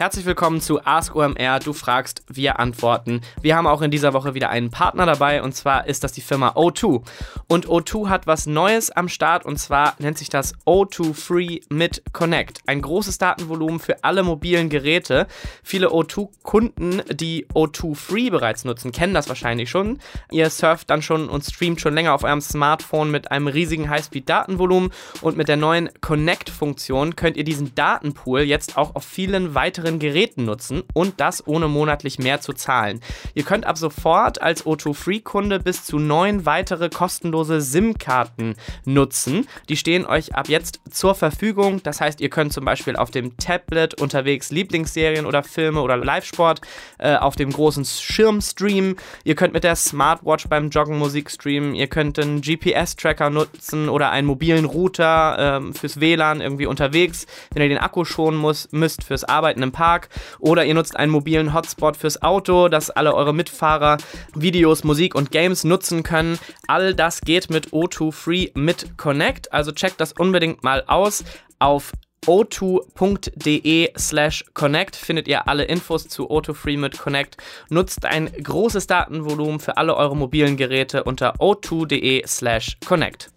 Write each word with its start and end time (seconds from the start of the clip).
Herzlich 0.00 0.24
willkommen 0.24 0.62
zu 0.62 0.82
Ask 0.86 1.14
OMR. 1.14 1.58
Du 1.58 1.74
fragst, 1.74 2.22
wir 2.26 2.58
antworten. 2.58 3.20
Wir 3.42 3.54
haben 3.54 3.66
auch 3.66 3.82
in 3.82 3.90
dieser 3.90 4.14
Woche 4.14 4.32
wieder 4.32 4.48
einen 4.48 4.70
Partner 4.70 5.04
dabei 5.04 5.42
und 5.42 5.54
zwar 5.54 5.86
ist 5.88 6.04
das 6.04 6.12
die 6.12 6.22
Firma 6.22 6.52
O2. 6.52 7.02
Und 7.48 7.66
O2 7.66 8.08
hat 8.08 8.26
was 8.26 8.46
Neues 8.46 8.90
am 8.90 9.10
Start 9.10 9.44
und 9.44 9.58
zwar 9.58 9.96
nennt 9.98 10.16
sich 10.16 10.30
das 10.30 10.54
O2 10.64 11.12
Free 11.12 11.60
mit 11.68 12.02
Connect. 12.14 12.60
Ein 12.66 12.80
großes 12.80 13.18
Datenvolumen 13.18 13.78
für 13.78 14.02
alle 14.02 14.22
mobilen 14.22 14.70
Geräte. 14.70 15.26
Viele 15.62 15.88
O2-Kunden, 15.88 17.02
die 17.12 17.46
O2 17.48 17.94
Free 17.94 18.30
bereits 18.30 18.64
nutzen, 18.64 18.92
kennen 18.92 19.12
das 19.12 19.28
wahrscheinlich 19.28 19.68
schon. 19.68 19.98
Ihr 20.30 20.48
surft 20.48 20.88
dann 20.88 21.02
schon 21.02 21.28
und 21.28 21.44
streamt 21.44 21.82
schon 21.82 21.92
länger 21.92 22.14
auf 22.14 22.24
eurem 22.24 22.40
Smartphone 22.40 23.10
mit 23.10 23.30
einem 23.30 23.48
riesigen 23.48 23.90
Highspeed-Datenvolumen 23.90 24.92
und 25.20 25.36
mit 25.36 25.48
der 25.48 25.58
neuen 25.58 25.90
Connect-Funktion 26.00 27.16
könnt 27.16 27.36
ihr 27.36 27.44
diesen 27.44 27.74
Datenpool 27.74 28.40
jetzt 28.40 28.78
auch 28.78 28.94
auf 28.94 29.04
vielen 29.04 29.54
weiteren 29.54 29.89
mehreren 29.90 29.98
Geräten 29.98 30.44
nutzen 30.44 30.82
und 30.94 31.20
das 31.20 31.46
ohne 31.46 31.68
monatlich 31.68 32.18
mehr 32.18 32.40
zu 32.40 32.52
zahlen. 32.52 33.00
Ihr 33.34 33.42
könnt 33.42 33.66
ab 33.66 33.76
sofort 33.78 34.40
als 34.40 34.64
O2 34.64 34.94
Free-Kunde 34.94 35.60
bis 35.60 35.84
zu 35.84 35.98
neun 35.98 36.46
weitere 36.46 36.88
kostenlose 36.88 37.60
SIM-Karten 37.60 38.54
nutzen. 38.84 39.46
Die 39.68 39.76
stehen 39.76 40.06
euch 40.06 40.34
ab 40.34 40.48
jetzt 40.48 40.80
zur 40.90 41.14
Verfügung. 41.14 41.82
Das 41.82 42.00
heißt, 42.00 42.20
ihr 42.20 42.30
könnt 42.30 42.52
zum 42.52 42.64
Beispiel 42.64 42.96
auf 42.96 43.10
dem 43.10 43.36
Tablet 43.36 44.00
unterwegs 44.00 44.50
Lieblingsserien 44.50 45.26
oder 45.26 45.42
Filme 45.42 45.80
oder 45.80 45.96
Live-Sport 45.96 46.60
äh, 46.98 47.16
auf 47.16 47.36
dem 47.36 47.50
großen 47.50 47.84
Schirm 47.84 48.40
streamen. 48.40 48.96
Ihr 49.24 49.34
könnt 49.34 49.54
mit 49.54 49.64
der 49.64 49.76
Smartwatch 49.76 50.48
beim 50.48 50.70
Joggen 50.70 50.98
Musik 50.98 51.30
streamen. 51.30 51.74
Ihr 51.74 51.88
könnt 51.88 52.18
einen 52.18 52.40
GPS-Tracker 52.40 53.30
nutzen 53.30 53.88
oder 53.88 54.10
einen 54.10 54.26
mobilen 54.26 54.64
Router 54.64 55.60
äh, 55.60 55.72
fürs 55.72 56.00
WLAN 56.00 56.40
irgendwie 56.40 56.66
unterwegs, 56.66 57.26
wenn 57.52 57.62
ihr 57.62 57.68
den 57.68 57.78
Akku 57.78 58.04
schonen 58.04 58.38
muss, 58.38 58.68
müsst 58.72 59.04
fürs 59.04 59.24
Arbeiten 59.24 59.62
im 59.62 59.72
Park 59.80 60.10
oder 60.40 60.66
ihr 60.66 60.74
nutzt 60.74 60.94
einen 60.94 61.10
mobilen 61.10 61.54
Hotspot 61.54 61.96
fürs 61.96 62.20
Auto, 62.20 62.68
dass 62.68 62.90
alle 62.90 63.14
eure 63.14 63.32
Mitfahrer 63.32 63.96
Videos, 64.34 64.84
Musik 64.84 65.14
und 65.14 65.30
Games 65.30 65.64
nutzen 65.64 66.02
können. 66.02 66.38
All 66.66 66.94
das 66.94 67.22
geht 67.22 67.48
mit 67.48 67.68
O2 67.68 68.12
Free 68.12 68.48
mit 68.54 68.98
Connect, 68.98 69.50
also 69.54 69.72
checkt 69.72 69.98
das 69.98 70.12
unbedingt 70.12 70.62
mal 70.62 70.84
aus 70.86 71.24
auf 71.58 71.92
o2.de 72.26 73.92
slash 73.96 74.44
connect 74.52 74.94
findet 74.96 75.26
ihr 75.26 75.48
alle 75.48 75.64
Infos 75.64 76.06
zu 76.06 76.30
O2 76.30 76.52
Free 76.52 76.76
mit 76.76 76.98
Connect. 76.98 77.38
Nutzt 77.70 78.04
ein 78.04 78.30
großes 78.30 78.86
Datenvolumen 78.86 79.60
für 79.60 79.78
alle 79.78 79.96
eure 79.96 80.14
mobilen 80.14 80.58
Geräte 80.58 81.04
unter 81.04 81.36
o2.de 81.36 82.26
slash 82.26 82.76
connect. 82.86 83.30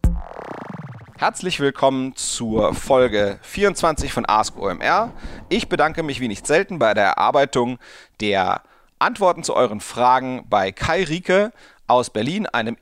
Herzlich 1.23 1.61
willkommen 1.61 2.17
zur 2.17 2.73
Folge 2.73 3.39
24 3.43 4.11
von 4.11 4.25
Ask 4.27 4.59
OMR. 4.59 5.13
Ich 5.47 5.69
bedanke 5.69 6.03
mich 6.03 6.19
wie 6.19 6.27
nicht 6.27 6.45
selten 6.45 6.79
bei 6.79 6.93
der 6.93 7.05
Erarbeitung 7.05 7.79
der 8.19 8.61
Antworten 8.99 9.41
zu 9.41 9.55
euren 9.55 9.79
Fragen 9.79 10.43
bei 10.49 10.73
Kai 10.73 11.05
Rieke 11.05 11.53
aus 11.87 12.09
Berlin, 12.09 12.45
einem 12.47 12.75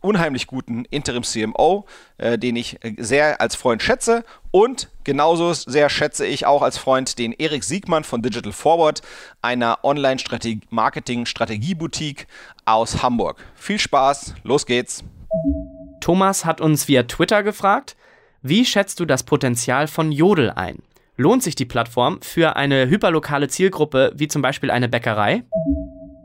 unheimlich 0.00 0.46
guten 0.46 0.86
Interim-CMO, 0.86 1.84
äh, 2.16 2.38
den 2.38 2.56
ich 2.56 2.80
sehr 2.96 3.42
als 3.42 3.56
Freund 3.56 3.82
schätze. 3.82 4.24
Und 4.50 4.88
genauso 5.04 5.52
sehr 5.52 5.90
schätze 5.90 6.24
ich 6.24 6.46
auch 6.46 6.62
als 6.62 6.78
Freund 6.78 7.18
den 7.18 7.32
Erik 7.32 7.62
Siegmann 7.62 8.04
von 8.04 8.22
Digital 8.22 8.52
Forward, 8.52 9.02
einer 9.42 9.80
Online-Marketing-Strategie-Boutique 9.82 12.26
aus 12.64 13.02
Hamburg. 13.02 13.44
Viel 13.54 13.78
Spaß, 13.78 14.36
los 14.44 14.64
geht's! 14.64 15.04
Thomas 16.02 16.44
hat 16.44 16.60
uns 16.60 16.88
via 16.88 17.04
Twitter 17.04 17.42
gefragt, 17.42 17.96
wie 18.42 18.64
schätzt 18.64 18.98
du 18.98 19.04
das 19.04 19.22
Potenzial 19.22 19.86
von 19.86 20.10
Jodel 20.10 20.50
ein? 20.50 20.82
Lohnt 21.16 21.44
sich 21.44 21.54
die 21.54 21.64
Plattform 21.64 22.20
für 22.22 22.56
eine 22.56 22.88
hyperlokale 22.88 23.46
Zielgruppe 23.46 24.12
wie 24.16 24.26
zum 24.26 24.42
Beispiel 24.42 24.72
eine 24.72 24.88
Bäckerei? 24.88 25.44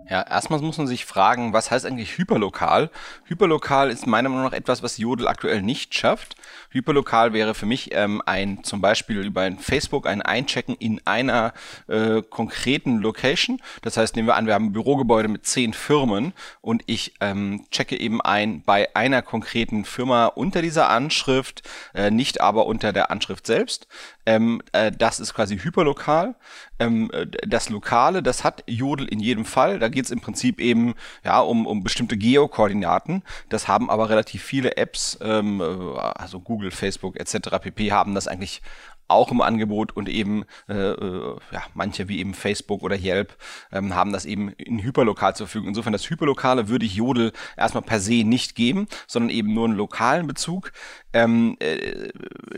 Ja, 0.09 0.21
erstmal 0.21 0.61
muss 0.61 0.77
man 0.77 0.87
sich 0.87 1.05
fragen, 1.05 1.51
was 1.51 1.69
heißt 1.69 1.85
eigentlich 1.85 2.17
hyperlokal? 2.17 2.89
Hyperlokal 3.25 3.91
ist 3.91 4.07
meiner 4.07 4.29
Meinung 4.29 4.45
nach 4.45 4.53
etwas, 4.53 4.81
was 4.81 4.97
Jodel 4.97 5.27
aktuell 5.27 5.61
nicht 5.61 5.93
schafft. 5.95 6.37
Hyperlokal 6.69 7.33
wäre 7.33 7.53
für 7.53 7.65
mich 7.65 7.89
ähm, 7.93 8.21
ein 8.25 8.63
zum 8.63 8.79
Beispiel 8.79 9.25
über 9.25 9.41
ein 9.41 9.59
Facebook 9.59 10.07
ein 10.07 10.21
Einchecken 10.21 10.75
in 10.75 11.01
einer 11.05 11.53
äh, 11.87 12.21
konkreten 12.21 12.99
Location. 12.99 13.61
Das 13.81 13.97
heißt, 13.97 14.15
nehmen 14.15 14.29
wir 14.29 14.35
an, 14.35 14.47
wir 14.47 14.53
haben 14.53 14.67
ein 14.67 14.73
Bürogebäude 14.73 15.27
mit 15.27 15.45
zehn 15.45 15.73
Firmen 15.73 16.31
und 16.61 16.83
ich 16.85 17.15
ähm, 17.19 17.65
checke 17.71 17.99
eben 17.99 18.21
ein 18.21 18.61
bei 18.61 18.95
einer 18.95 19.21
konkreten 19.21 19.83
Firma 19.83 20.27
unter 20.27 20.61
dieser 20.61 20.89
Anschrift, 20.89 21.63
äh, 21.93 22.11
nicht 22.11 22.39
aber 22.39 22.65
unter 22.65 22.93
der 22.93 23.11
Anschrift 23.11 23.45
selbst. 23.45 23.87
Ähm, 24.25 24.61
äh, 24.71 24.91
das 24.91 25.19
ist 25.19 25.33
quasi 25.33 25.57
hyperlokal. 25.59 26.35
Ähm, 26.79 27.09
äh, 27.11 27.25
das 27.47 27.69
Lokale, 27.69 28.23
das 28.23 28.43
hat 28.43 28.63
Jodel 28.67 29.07
in 29.07 29.19
jedem 29.19 29.45
Fall. 29.45 29.79
Da 29.79 29.89
geht 29.89 30.05
es 30.05 30.11
im 30.11 30.21
Prinzip 30.21 30.59
eben 30.59 30.93
ja 31.23 31.39
um, 31.39 31.65
um 31.65 31.83
bestimmte 31.83 32.17
Geokoordinaten. 32.17 33.23
Das 33.49 33.67
haben 33.67 33.89
aber 33.89 34.09
relativ 34.09 34.43
viele 34.43 34.77
Apps, 34.77 35.17
ähm, 35.21 35.61
äh, 35.61 35.97
also 35.99 36.39
Google, 36.39 36.71
Facebook 36.71 37.19
etc. 37.19 37.49
pp. 37.61 37.91
haben 37.91 38.15
das 38.15 38.27
eigentlich 38.27 38.61
auch 39.07 39.31
im 39.31 39.41
Angebot 39.41 39.95
und 39.95 40.09
eben 40.09 40.43
äh, 40.67 40.73
äh, 40.73 41.37
ja, 41.51 41.63
manche 41.73 42.07
wie 42.07 42.19
eben 42.19 42.33
Facebook 42.33 42.83
oder 42.83 42.97
Yelp 42.97 43.37
ähm, 43.71 43.95
haben 43.95 44.11
das 44.11 44.25
eben 44.25 44.49
in 44.49 44.83
hyperlokal 44.83 45.35
zur 45.35 45.47
Verfügung. 45.47 45.69
Insofern 45.69 45.93
das 45.93 46.09
Hyperlokale 46.09 46.67
würde 46.67 46.85
ich 46.85 46.95
Jodel 46.95 47.31
erstmal 47.55 47.83
per 47.83 47.99
se 47.99 48.23
nicht 48.23 48.55
geben, 48.55 48.87
sondern 49.07 49.29
eben 49.29 49.53
nur 49.53 49.65
einen 49.65 49.77
lokalen 49.77 50.27
Bezug. 50.27 50.71
Ähm, 51.17 51.57
äh, 51.57 52.09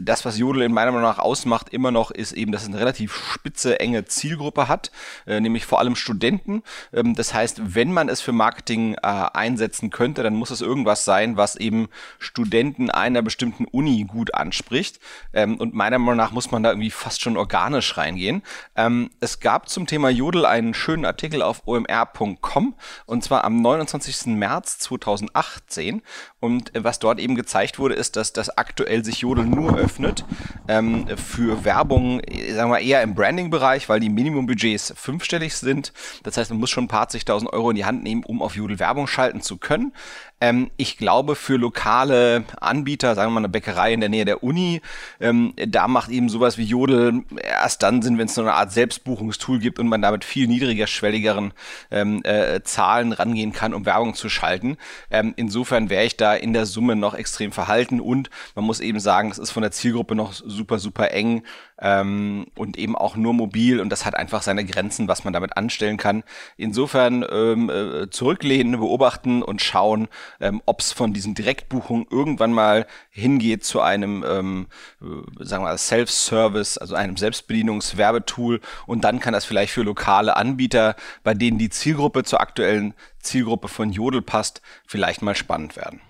das, 0.02 0.26
was 0.26 0.38
Jodel 0.38 0.64
in 0.64 0.74
meiner 0.74 0.92
Meinung 0.92 1.08
nach 1.08 1.20
ausmacht, 1.20 1.70
immer 1.70 1.92
noch 1.92 2.12
ist 2.12 2.34
eben, 2.34 2.52
dass 2.52 2.64
es 2.64 2.68
eine 2.68 2.80
relativ 2.80 3.16
spitze, 3.16 3.80
enge 3.80 4.04
Zielgruppe 4.04 4.68
hat, 4.68 4.92
äh, 5.26 5.40
nämlich 5.40 5.66
vor 5.66 5.80
allem 5.80 5.96
Studenten. 5.96 6.64
Ähm, 6.92 7.16
das 7.16 7.34
heißt, 7.34 7.74
wenn 7.74 7.94
man 7.94 8.10
es 8.10 8.20
für 8.20 8.34
Marketing 8.34 8.96
äh, 8.96 8.98
einsetzen 9.02 9.92
könnte, 9.92 10.24
dann 10.24 10.36
muss 10.36 10.52
es 10.52 10.60
irgendwas 10.60 11.06
sein, 11.06 11.38
was 11.38 11.56
eben 11.56 11.88
Studenten 12.18 12.90
einer 12.90 13.22
bestimmten 13.22 13.64
Uni 13.64 14.04
gut 14.04 14.34
anspricht. 14.34 15.00
Ähm, 15.32 15.56
und 15.56 15.74
meiner 15.74 15.98
Meinung 15.98 16.18
nach 16.18 16.32
muss 16.32 16.52
man 16.52 16.62
da 16.62 16.72
irgendwie 16.72 16.92
fast 16.92 17.22
schon 17.22 17.38
organisch 17.38 17.96
reingehen. 17.96 18.44
Ähm, 18.76 19.10
es 19.22 19.40
gab 19.40 19.70
zum 19.70 19.88
Thema 19.88 20.10
Jodel 20.10 20.46
einen 20.46 20.74
schönen 20.74 21.06
Artikel 21.06 21.42
auf 21.42 21.62
omr.com 21.66 22.76
und 23.06 23.24
zwar 23.24 23.46
am 23.46 23.62
29. 23.62 24.26
März 24.36 24.80
2018. 24.80 26.02
Und 26.40 26.74
äh, 26.76 26.84
was 26.84 27.00
dort 27.00 27.20
eben 27.20 27.36
gezeigt 27.36 27.80
wurde, 27.80 27.96
ist, 27.96 28.16
dass 28.16 28.32
das 28.32 28.58
aktuell 28.58 29.04
sich 29.04 29.20
Jodel 29.20 29.46
nur 29.46 29.78
öffnet 29.78 30.26
ähm, 30.68 31.06
für 31.18 31.66
Werbung, 31.66 32.22
äh, 32.22 32.54
sagen 32.54 32.72
wir 32.72 32.80
eher 32.80 33.02
im 33.02 33.14
Branding-Bereich, 33.14 33.90
weil 33.90 34.00
die 34.00 34.10
Minimumbudgets 34.10 34.94
fünfstellig 34.96 35.56
sind. 35.56 35.92
Das 36.24 36.38
heißt, 36.38 36.52
man 36.52 36.60
muss 36.60 36.70
schon 36.70 36.86
ein 36.86 36.90
paar 36.90 37.10
zigtausend 37.10 37.52
Euro 37.52 37.72
in 37.72 37.76
die 37.76 37.86
Hand 37.86 38.04
nehmen, 38.04 38.24
um 38.24 38.42
auf 38.42 38.56
Jodel 38.56 38.80
Werbung 38.80 39.08
schalten 39.08 39.42
zu 39.42 39.58
können. 39.58 39.94
Ähm, 40.42 40.72
ich 40.78 40.98
glaube, 40.98 41.36
für 41.36 41.58
lokale 41.58 42.46
Anbieter, 42.60 43.16
sagen 43.16 43.32
wir 43.32 43.36
mal 43.36 43.40
eine 43.42 43.50
Bäckerei 43.50 43.94
in 43.94 44.00
der 44.00 44.10
Nähe 44.10 44.26
der 44.26 44.44
Uni, 44.44 44.82
ähm, 45.20 45.54
da 45.56 45.88
macht 45.88 46.10
eben 46.10 46.30
sowas 46.30 46.58
wie 46.58 46.64
Jodel 46.64 47.24
erst 47.42 47.84
dann 47.84 48.02
Sinn, 48.02 48.18
wenn 48.18 48.28
es 48.28 48.36
so 48.36 48.42
eine 48.42 48.54
Art 48.54 48.72
Selbstbuchungstool 48.72 49.60
gibt 49.60 49.80
und 49.80 49.88
man 49.88 50.02
damit 50.02 50.24
viel 50.24 50.48
niedriger, 50.48 50.88
schwelligeren 50.88 51.54
ähm, 51.92 52.22
äh, 52.24 52.62
Zahlen 52.64 53.12
rangehen 53.12 53.52
kann, 53.52 53.74
um 53.74 53.86
Werbung 53.86 54.14
zu 54.14 54.30
schalten. 54.30 54.78
Ähm, 55.12 55.34
insofern 55.36 55.90
wäre 55.90 56.06
ich 56.06 56.18
da 56.18 56.34
in 56.34 56.54
der 56.54 56.66
Summe 56.66 56.96
noch 56.96 57.14
extrem 57.14 57.52
verhalten 57.52 58.00
und 58.00 58.30
man 58.56 58.66
muss 58.66 58.80
eben 58.80 59.00
sagen, 59.00 59.32
es 59.32 59.38
ist 59.38 59.52
von 59.52 59.62
der 59.62 59.72
Zielgruppe 59.72 60.16
noch 60.16 60.34
super, 60.34 60.80
super 60.80 61.12
eng 61.12 61.44
ähm, 61.82 62.48
und 62.56 62.78
eben 62.78 62.96
auch 62.96 63.16
nur 63.16 63.34
mobil 63.34 63.80
und 63.80 63.90
das 63.90 64.06
hat 64.06 64.16
einfach 64.16 64.42
seine 64.42 64.66
Grenzen, 64.66 65.08
was 65.08 65.24
man 65.24 65.34
damit 65.34 65.58
anstellen 65.58 65.98
kann. 65.98 66.24
Insofern 66.58 67.26
ähm, 67.30 67.70
äh, 67.70 68.10
zurücklehnen, 68.10 68.80
beobachten 68.80 69.42
und 69.42 69.62
schauen, 69.62 70.08
ähm, 70.40 70.62
ob 70.66 70.82
es 70.82 70.92
von 70.92 71.14
diesen 71.14 71.36
Direktbuchungen 71.36 72.08
irgendwann 72.10 72.54
mal 72.54 72.86
hingeht 73.10 73.64
zu 73.64 73.82
einem, 73.82 74.24
ähm, 74.28 74.68
äh, 75.02 75.44
sagen 75.44 75.64
wir 75.64 75.70
mal, 75.70 75.78
Self-Service, 75.78 76.78
also 76.78 76.96
einem 76.96 77.18
Selbstbedienungswerbetool 77.18 78.62
und 78.86 79.04
dann 79.04 79.20
kann 79.20 79.34
das 79.34 79.46
vielleicht 79.46 79.74
für 79.74 79.84
lokale 79.84 80.36
Anbieter, 80.36 80.96
bei 81.24 81.34
denen 81.34 81.58
die 81.58 81.70
Zielgruppe 81.70 82.24
zur 82.24 82.42
aktuellen 82.42 82.94
Zielgruppe 83.20 83.68
von 83.68 83.92
Jodel 83.92 84.22
passt, 84.22 84.62
vielleicht 84.88 85.22
mal 85.22 85.36
spannend 85.36 85.76
werden. 85.76 86.02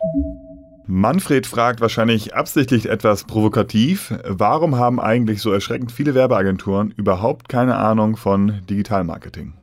Manfred 0.92 1.46
fragt 1.46 1.82
wahrscheinlich 1.82 2.34
absichtlich 2.34 2.90
etwas 2.90 3.26
provokativ, 3.26 4.12
warum 4.24 4.76
haben 4.76 5.00
eigentlich 5.00 5.40
so 5.40 5.52
erschreckend 5.52 5.92
viele 5.92 6.16
Werbeagenturen 6.16 6.90
überhaupt 6.98 7.48
keine 7.48 7.76
Ahnung 7.76 8.18
von 8.18 8.62
Digitalmarketing? 8.68 9.59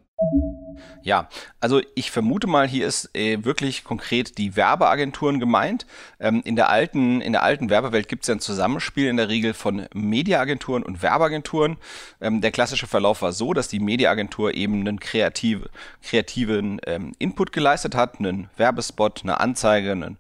Ja, 1.03 1.29
also 1.61 1.81
ich 1.95 2.11
vermute 2.11 2.47
mal, 2.47 2.67
hier 2.67 2.87
ist 2.87 3.15
äh, 3.15 3.45
wirklich 3.45 3.85
konkret 3.85 4.39
die 4.39 4.57
Werbeagenturen 4.57 5.41
gemeint. 5.41 5.87
Ähm, 6.19 6.43
in, 6.45 6.57
der 6.57 6.69
alten, 6.69 7.21
in 7.21 7.33
der 7.33 7.43
alten 7.43 7.71
Werbewelt 7.71 8.09
gibt 8.09 8.25
es 8.25 8.29
ja 8.29 8.35
ein 8.35 8.41
Zusammenspiel 8.41 9.09
in 9.09 9.17
der 9.17 9.29
Regel 9.29 9.55
von 9.55 9.87
Mediaagenturen 9.95 10.83
und 10.83 11.03
Werbeagenturen. 11.03 11.77
Ähm, 12.21 12.41
der 12.41 12.51
klassische 12.51 12.87
Verlauf 12.87 13.23
war 13.23 13.33
so, 13.33 13.53
dass 13.53 13.69
die 13.69 13.81
Mediaagentur 13.81 14.55
eben 14.55 14.81
einen 14.81 15.01
kreative, 15.01 15.71
kreativen 16.03 16.81
ähm, 16.87 17.13
Input 17.19 17.53
geleistet 17.53 17.95
hat, 17.95 18.19
einen 18.19 18.49
Werbespot, 18.57 19.21
eine 19.23 19.41
Anzeige, 19.41 19.93
einen 19.93 20.19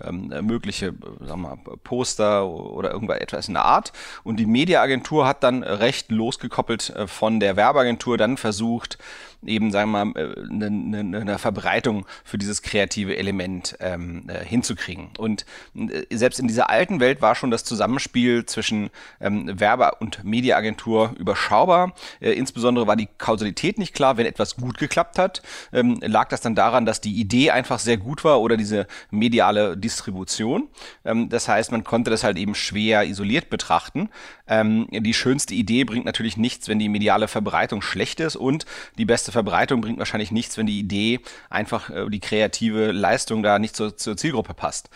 ähm, 0.00 0.32
mögliche 0.42 0.94
sagen 1.20 1.42
wir, 1.42 1.58
Poster 1.82 2.46
oder 2.46 2.92
irgendwas 2.92 3.18
etwas 3.18 3.48
in 3.48 3.54
der 3.54 3.64
Art. 3.64 3.92
Und 4.24 4.36
die 4.36 4.46
Mediaagentur 4.46 5.26
hat 5.26 5.42
dann 5.42 5.62
recht 5.62 6.10
losgekoppelt 6.10 6.90
äh, 6.90 7.06
von 7.06 7.40
der 7.40 7.56
Werbeagentur 7.56 8.16
dann 8.16 8.36
versucht, 8.36 8.98
eben, 9.46 9.70
sagen 9.70 9.90
wir 9.90 10.04
mal, 10.04 10.14
eine, 10.16 10.66
äh, 10.66 10.68
eine, 10.68 11.20
eine 11.20 11.38
Verbreitung 11.38 12.06
für 12.24 12.38
dieses 12.38 12.62
kreative 12.62 13.16
Element 13.16 13.76
ähm, 13.80 14.24
äh, 14.28 14.44
hinzukriegen. 14.44 15.10
Und 15.16 15.46
äh, 15.76 16.04
selbst 16.16 16.40
in 16.40 16.48
dieser 16.48 16.70
alten 16.70 17.00
Welt 17.00 17.22
war 17.22 17.34
schon 17.34 17.50
das 17.50 17.64
Zusammenspiel 17.64 18.46
zwischen 18.46 18.90
ähm, 19.20 19.60
Werbe- 19.60 19.96
und 20.00 20.24
Mediaagentur 20.24 21.14
überschaubar. 21.18 21.94
Äh, 22.20 22.32
insbesondere 22.32 22.86
war 22.86 22.96
die 22.96 23.08
Kausalität 23.18 23.78
nicht 23.78 23.94
klar. 23.94 24.16
Wenn 24.16 24.26
etwas 24.26 24.56
gut 24.56 24.78
geklappt 24.78 25.18
hat, 25.18 25.42
ähm, 25.72 26.00
lag 26.02 26.28
das 26.28 26.40
dann 26.40 26.54
daran, 26.54 26.84
dass 26.84 27.00
die 27.00 27.14
Idee 27.14 27.50
einfach 27.50 27.78
sehr 27.78 27.96
gut 27.96 28.24
war 28.24 28.40
oder 28.40 28.56
diese 28.56 28.86
mediale 29.10 29.76
Distribution. 29.76 30.68
Ähm, 31.04 31.28
das 31.28 31.48
heißt, 31.48 31.70
man 31.70 31.84
konnte 31.84 32.10
das 32.10 32.24
halt 32.24 32.38
eben 32.38 32.54
schwer 32.54 33.04
isoliert 33.04 33.50
betrachten. 33.50 34.08
Ähm, 34.48 34.88
die 34.90 35.14
schönste 35.14 35.54
Idee 35.54 35.84
bringt 35.84 36.06
natürlich 36.06 36.36
nichts, 36.36 36.68
wenn 36.68 36.78
die 36.78 36.88
mediale 36.88 37.28
Verbreitung 37.28 37.82
schlecht 37.82 38.20
ist 38.20 38.36
und 38.36 38.64
die 38.96 39.04
beste 39.04 39.27
Verbreitung 39.32 39.80
bringt 39.80 39.98
wahrscheinlich 39.98 40.30
nichts, 40.30 40.56
wenn 40.56 40.66
die 40.66 40.78
Idee 40.78 41.20
einfach 41.50 41.90
äh, 41.90 42.08
die 42.08 42.20
kreative 42.20 42.92
Leistung 42.92 43.42
da 43.42 43.58
nicht 43.58 43.76
zur, 43.76 43.96
zur 43.96 44.16
Zielgruppe 44.16 44.54
passt. 44.54 44.90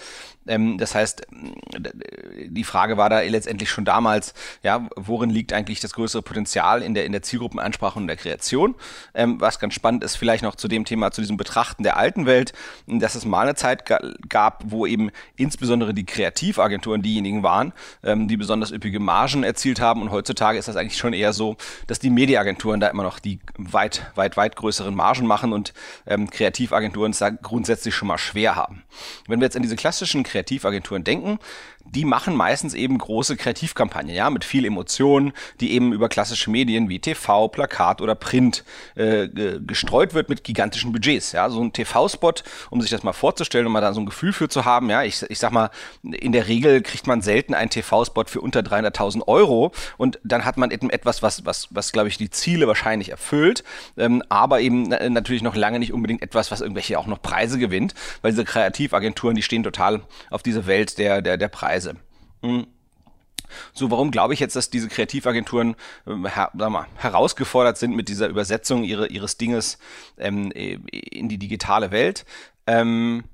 Ähm, 0.47 0.79
das 0.79 0.95
heißt, 0.95 1.27
die 2.47 2.65
Frage 2.65 2.97
war 2.97 3.11
da 3.11 3.21
letztendlich 3.21 3.71
schon 3.71 3.85
damals, 3.85 4.35
ja, 4.63 4.89
worin 4.97 5.31
liegt 5.31 5.53
eigentlich 5.53 5.81
das 5.81 5.93
größere 5.93 6.23
Potenzial 6.23 6.83
in 6.83 6.95
der, 6.95 7.07
in 7.07 7.13
der 7.13 7.23
Zielgruppenansprache 7.23 7.99
und 7.99 8.07
der 8.07 8.17
Kreation? 8.17 8.75
Ähm, 9.15 9.41
was 9.41 9.59
ganz 9.59 9.75
spannend 9.75 10.05
ist, 10.05 10.17
vielleicht 10.17 10.43
noch 10.43 10.57
zu 10.57 10.69
dem 10.69 10.85
Thema, 10.85 11.11
zu 11.11 11.21
diesem 11.21 11.37
Betrachten 11.37 11.83
der 11.83 11.97
alten 11.97 12.27
Welt, 12.27 12.53
dass 12.87 13.15
es 13.15 13.25
mal 13.25 13.43
eine 13.43 13.55
Zeit 13.55 13.85
gab, 14.29 14.63
wo 14.67 14.87
eben 14.87 15.11
insbesondere 15.37 15.95
die 15.95 16.05
Kreativagenturen 16.05 17.03
diejenigen 17.03 17.43
waren, 17.43 17.73
ähm, 18.03 18.29
die 18.29 18.37
besonders 18.37 18.71
üppige 18.71 19.01
Margen 19.01 19.45
erzielt 19.45 19.81
haben. 19.81 20.03
Und 20.03 20.11
heutzutage 20.11 20.59
ist 20.59 20.69
das 20.69 20.77
eigentlich 20.77 20.99
schon 20.99 21.13
eher 21.13 21.33
so, 21.33 21.57
dass 21.87 21.99
die 21.99 22.11
Mediaagenturen 22.11 22.81
da 22.81 22.89
immer 22.89 23.03
noch 23.03 23.19
die 23.19 23.39
weit, 23.57 24.11
weit, 24.15 24.22
weit 24.37 24.57
größeren 24.57 24.95
Margen 24.95 25.27
machen 25.27 25.53
und 25.53 25.73
ähm, 26.07 26.31
Kreativagenturen 26.31 27.13
es 27.13 27.19
da 27.19 27.31
grundsätzlich 27.31 27.95
schon 27.95 28.09
mal 28.09 28.19
schwer 28.19 28.57
haben. 28.57 28.85
Wenn 29.27 29.41
wir 29.41 29.47
jetzt 29.47 29.57
an 29.57 29.63
diese 29.63 29.77
klassischen 29.77 30.23
Kreativagenturen 30.23 31.05
denken, 31.05 31.39
die 31.95 32.05
machen 32.05 32.35
meistens 32.35 32.75
eben 32.75 32.97
große 32.99 33.37
Kreativkampagnen, 33.37 34.15
ja, 34.15 34.31
mit 34.31 34.45
viel 34.45 34.65
Emotionen, 34.65 35.33
die 35.61 35.73
eben 35.73 35.93
über 35.93 36.09
klassische 36.09 36.51
Medien 36.51 36.89
wie 36.89 36.99
TV, 36.99 37.49
Plakat 37.49 38.01
oder 38.01 38.15
Print 38.15 38.65
äh, 38.95 39.29
gestreut 39.67 40.15
wird 40.15 40.29
mit 40.29 40.45
gigantischen 40.45 40.93
Budgets. 40.93 41.33
Ja, 41.33 41.51
so 41.51 41.63
ein 41.63 41.73
TV-Spot, 41.73 42.35
um 42.71 42.81
sich 42.81 42.91
das 42.91 43.03
mal 43.03 43.13
vorzustellen, 43.13 43.67
um 43.67 43.73
mal 43.73 43.81
da 43.81 43.93
so 43.93 44.01
ein 44.01 44.07
Gefühl 44.07 44.33
für 44.33 44.49
zu 44.49 44.65
haben. 44.65 44.89
Ja, 44.91 45.03
ich, 45.03 45.23
ich 45.29 45.39
sag 45.39 45.53
mal, 45.53 45.71
in 46.03 46.33
der 46.33 46.49
Regel 46.49 46.83
kriegt 46.83 47.07
man 47.07 47.21
selten 47.21 47.55
einen 47.55 47.71
TV-Spot 47.71 48.25
für 48.27 48.41
unter 48.41 48.61
300.000 48.61 49.27
Euro 49.29 49.73
und 49.99 50.19
dann 50.25 50.45
hat 50.45 50.57
man 50.57 50.71
eben 50.71 50.91
etwas, 50.91 51.23
was, 51.23 51.45
was, 51.45 51.69
was 51.71 51.93
glaube 51.93 52.09
ich 52.09 52.17
die 52.17 52.31
Ziele 52.31 52.67
wahrscheinlich 52.67 53.11
erfüllt, 53.11 53.65
ähm, 53.97 54.23
aber 54.29 54.61
eben 54.61 54.89
natürlich 54.89 55.43
noch 55.43 55.57
lange 55.57 55.79
nicht 55.79 55.93
unbedingt 55.93 56.23
etwas, 56.23 56.51
was 56.51 56.61
irgendwelche 56.61 56.99
auch 56.99 57.07
noch 57.07 57.21
Preise 57.21 57.59
gewinnt, 57.59 57.95
weil 58.23 58.33
diese 58.33 58.45
Kreativagenturen, 58.45 59.37
die 59.37 59.43
stehen 59.43 59.63
total 59.63 60.01
auf 60.31 60.43
diese 60.43 60.67
Welt 60.67 60.99
der 60.99 61.23
der 61.23 61.37
der 61.37 61.49
Preise 61.49 61.82
Weise. 61.83 61.97
Hm. 62.43 62.67
So, 63.75 63.91
warum 63.91 64.11
glaube 64.11 64.33
ich 64.33 64.41
jetzt, 64.41 64.57
dass 64.57 64.71
diese 64.71 64.89
Kreativagenturen 64.89 65.77
äh, 66.07 66.29
her, 66.29 66.51
mal, 66.55 66.87
herausgefordert 66.97 67.77
sind 67.77 67.95
mit 67.95 68.09
dieser 68.09 68.29
Übersetzung 68.29 68.83
ihre, 68.83 69.09
ihres 69.09 69.37
Dinges 69.37 69.79
ähm, 70.17 70.51
in 70.53 71.29
die 71.29 71.39
digitale 71.39 71.91
Welt? 71.91 72.25
Ähm, 72.67 73.25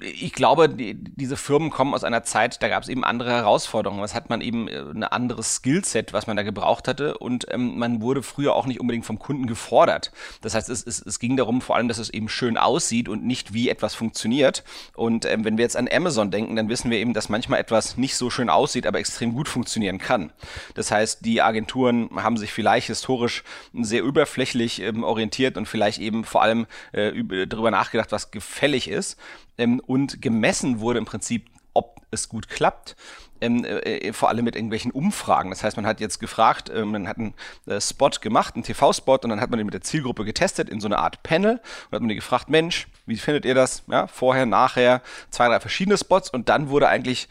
ich 0.00 0.32
glaube, 0.32 0.68
die, 0.68 0.94
diese 0.94 1.36
Firmen 1.36 1.70
kommen 1.70 1.94
aus 1.94 2.04
einer 2.04 2.22
Zeit, 2.22 2.62
da 2.62 2.68
gab 2.68 2.82
es 2.82 2.88
eben 2.88 3.04
andere 3.04 3.30
Herausforderungen. 3.30 4.02
Was 4.02 4.14
hat 4.14 4.30
man 4.30 4.40
eben 4.40 4.68
äh, 4.68 4.78
ein 4.78 5.04
anderes 5.04 5.56
Skillset, 5.56 6.12
was 6.12 6.26
man 6.26 6.36
da 6.36 6.42
gebraucht 6.42 6.88
hatte 6.88 7.18
und 7.18 7.46
ähm, 7.50 7.78
man 7.78 8.00
wurde 8.00 8.22
früher 8.22 8.54
auch 8.54 8.66
nicht 8.66 8.80
unbedingt 8.80 9.06
vom 9.06 9.18
Kunden 9.18 9.46
gefordert. 9.46 10.12
Das 10.40 10.54
heißt, 10.54 10.68
es, 10.68 10.86
es, 10.86 11.00
es 11.04 11.18
ging 11.18 11.36
darum 11.36 11.60
vor 11.60 11.76
allem, 11.76 11.88
dass 11.88 11.98
es 11.98 12.10
eben 12.10 12.28
schön 12.28 12.56
aussieht 12.56 13.08
und 13.08 13.24
nicht 13.24 13.52
wie 13.52 13.68
etwas 13.68 13.94
funktioniert. 13.94 14.64
Und 14.94 15.24
ähm, 15.24 15.44
wenn 15.44 15.58
wir 15.58 15.62
jetzt 15.62 15.76
an 15.76 15.88
Amazon 15.90 16.30
denken, 16.30 16.56
dann 16.56 16.68
wissen 16.68 16.90
wir 16.90 16.98
eben, 16.98 17.14
dass 17.14 17.28
manchmal 17.28 17.60
etwas 17.60 17.96
nicht 17.96 18.16
so 18.16 18.30
schön 18.30 18.50
aussieht, 18.50 18.86
aber 18.86 18.98
extrem 18.98 19.34
gut 19.34 19.48
funktionieren 19.48 19.98
kann. 19.98 20.32
Das 20.74 20.90
heißt, 20.90 21.24
die 21.24 21.42
Agenturen 21.42 22.10
haben 22.16 22.36
sich 22.36 22.52
vielleicht 22.52 22.86
historisch 22.86 23.44
sehr 23.74 24.02
überflächlich 24.02 24.80
ähm, 24.82 25.02
orientiert 25.02 25.56
und 25.56 25.66
vielleicht 25.66 25.98
eben 25.98 26.24
vor 26.24 26.42
allem 26.42 26.66
äh, 26.92 27.46
darüber 27.46 27.70
nachgedacht, 27.70 28.12
was 28.12 28.30
gefällig 28.30 28.88
ist 28.88 29.16
ähm, 29.58 29.80
und 29.86 30.22
gemessen 30.22 30.80
wurde 30.80 30.98
im 30.98 31.04
Prinzip, 31.04 31.50
ob 31.74 32.00
es 32.10 32.28
gut 32.28 32.48
klappt. 32.48 32.96
Ähm, 33.40 33.64
äh, 33.64 34.12
vor 34.12 34.30
allem 34.30 34.44
mit 34.44 34.56
irgendwelchen 34.56 34.90
Umfragen. 34.90 35.50
Das 35.50 35.62
heißt, 35.62 35.76
man 35.76 35.86
hat 35.86 36.00
jetzt 36.00 36.18
gefragt, 36.18 36.70
äh, 36.70 36.84
man 36.84 37.06
hat 37.06 37.18
einen 37.18 37.34
äh, 37.66 37.80
Spot 37.80 38.10
gemacht, 38.20 38.56
einen 38.56 38.64
TV-Spot, 38.64 39.18
und 39.22 39.28
dann 39.28 39.40
hat 39.40 39.50
man 39.50 39.58
den 39.58 39.66
mit 39.66 39.74
der 39.74 39.80
Zielgruppe 39.80 40.24
getestet 40.24 40.68
in 40.68 40.80
so 40.80 40.88
einer 40.88 40.98
Art 40.98 41.22
Panel 41.22 41.52
und 41.52 41.92
hat 41.92 42.00
man 42.00 42.08
die 42.08 42.16
gefragt, 42.16 42.48
Mensch, 42.48 42.88
wie 43.08 43.16
findet 43.16 43.44
ihr 43.44 43.54
das? 43.54 43.82
Ja, 43.88 44.06
vorher, 44.06 44.46
nachher, 44.46 45.02
zwei, 45.30 45.48
drei 45.48 45.60
verschiedene 45.60 45.98
Spots 45.98 46.30
und 46.30 46.48
dann 46.48 46.68
wurde 46.68 46.88
eigentlich 46.88 47.28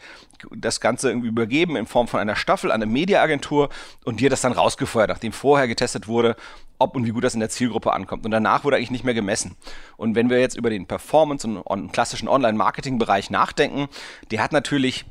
das 0.56 0.80
Ganze 0.80 1.08
irgendwie 1.08 1.28
übergeben 1.28 1.76
in 1.76 1.86
Form 1.86 2.06
von 2.06 2.20
einer 2.20 2.36
Staffel 2.36 2.70
an 2.70 2.82
eine 2.82 2.90
Mediaagentur 2.90 3.70
und 4.04 4.22
hat 4.22 4.32
das 4.32 4.40
dann 4.40 4.52
rausgefeuert, 4.52 5.08
nachdem 5.08 5.32
vorher 5.32 5.66
getestet 5.66 6.06
wurde, 6.06 6.36
ob 6.78 6.94
und 6.94 7.06
wie 7.06 7.10
gut 7.10 7.24
das 7.24 7.34
in 7.34 7.40
der 7.40 7.48
Zielgruppe 7.48 7.92
ankommt. 7.92 8.24
Und 8.24 8.30
danach 8.30 8.64
wurde 8.64 8.76
eigentlich 8.76 8.90
nicht 8.90 9.04
mehr 9.04 9.14
gemessen. 9.14 9.56
Und 9.96 10.14
wenn 10.14 10.30
wir 10.30 10.38
jetzt 10.38 10.56
über 10.56 10.70
den 10.70 10.86
Performance- 10.86 11.46
und 11.48 11.92
klassischen 11.92 12.28
Online-Marketing-Bereich 12.28 13.30
nachdenken, 13.30 13.88
der 14.30 14.42
hat 14.42 14.52
natürlich 14.52 15.06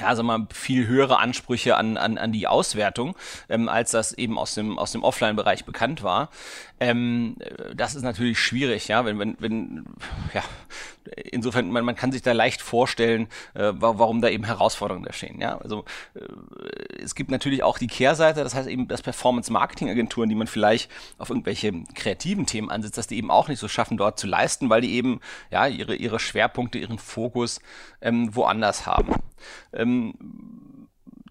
ja, 0.00 0.14
sag 0.16 0.24
mal, 0.24 0.46
viel 0.52 0.86
höhere 0.86 1.18
Ansprüche 1.18 1.76
an, 1.76 1.96
an, 1.96 2.18
an 2.18 2.32
die 2.32 2.46
Auswertung, 2.48 3.16
ähm, 3.48 3.68
als 3.68 3.92
das 3.92 4.12
eben 4.12 4.38
aus 4.38 4.54
dem, 4.54 4.78
aus 4.78 4.92
dem 4.92 5.04
Offline-Bereich 5.04 5.64
bekannt 5.64 6.02
war. 6.02 6.30
Ähm, 6.80 7.36
das 7.74 7.94
ist 7.94 8.02
natürlich 8.02 8.40
schwierig, 8.40 8.88
ja, 8.88 9.04
wenn, 9.04 9.18
wenn, 9.18 9.36
wenn, 9.38 9.84
ja, 10.32 10.42
insofern, 11.30 11.70
man, 11.70 11.84
man 11.84 11.96
kann 11.96 12.12
sich 12.12 12.22
da 12.22 12.32
leicht 12.32 12.62
vorstellen, 12.62 13.28
äh, 13.54 13.72
warum 13.74 14.20
da 14.20 14.28
eben 14.28 14.44
Herausforderungen 14.44 15.06
entstehen, 15.06 15.40
ja. 15.40 15.58
Also, 15.58 15.84
äh, 16.14 17.02
es 17.02 17.14
gibt 17.14 17.30
natürlich 17.30 17.62
auch 17.62 17.78
die 17.78 17.86
Kehrseite, 17.86 18.42
das 18.42 18.54
heißt 18.54 18.68
eben, 18.68 18.88
dass 18.88 19.02
Performance-Marketing-Agenturen, 19.02 20.28
die 20.28 20.34
man 20.34 20.46
vielleicht 20.46 20.90
auf 21.18 21.30
irgendwelche 21.30 21.72
kreativen 21.94 22.46
Themen 22.46 22.70
ansetzt, 22.70 22.98
dass 22.98 23.06
die 23.06 23.18
eben 23.18 23.30
auch 23.30 23.48
nicht 23.48 23.58
so 23.58 23.68
schaffen, 23.68 23.96
dort 23.96 24.18
zu 24.18 24.26
leisten, 24.26 24.70
weil 24.70 24.80
die 24.80 24.94
eben, 24.94 25.20
ja, 25.50 25.66
ihre, 25.66 25.94
ihre 25.94 26.18
Schwerpunkte, 26.18 26.78
ihren 26.78 26.98
Fokus 26.98 27.60
ähm, 28.00 28.34
woanders 28.34 28.86
haben. 28.86 29.14
Ähm, 29.72 30.14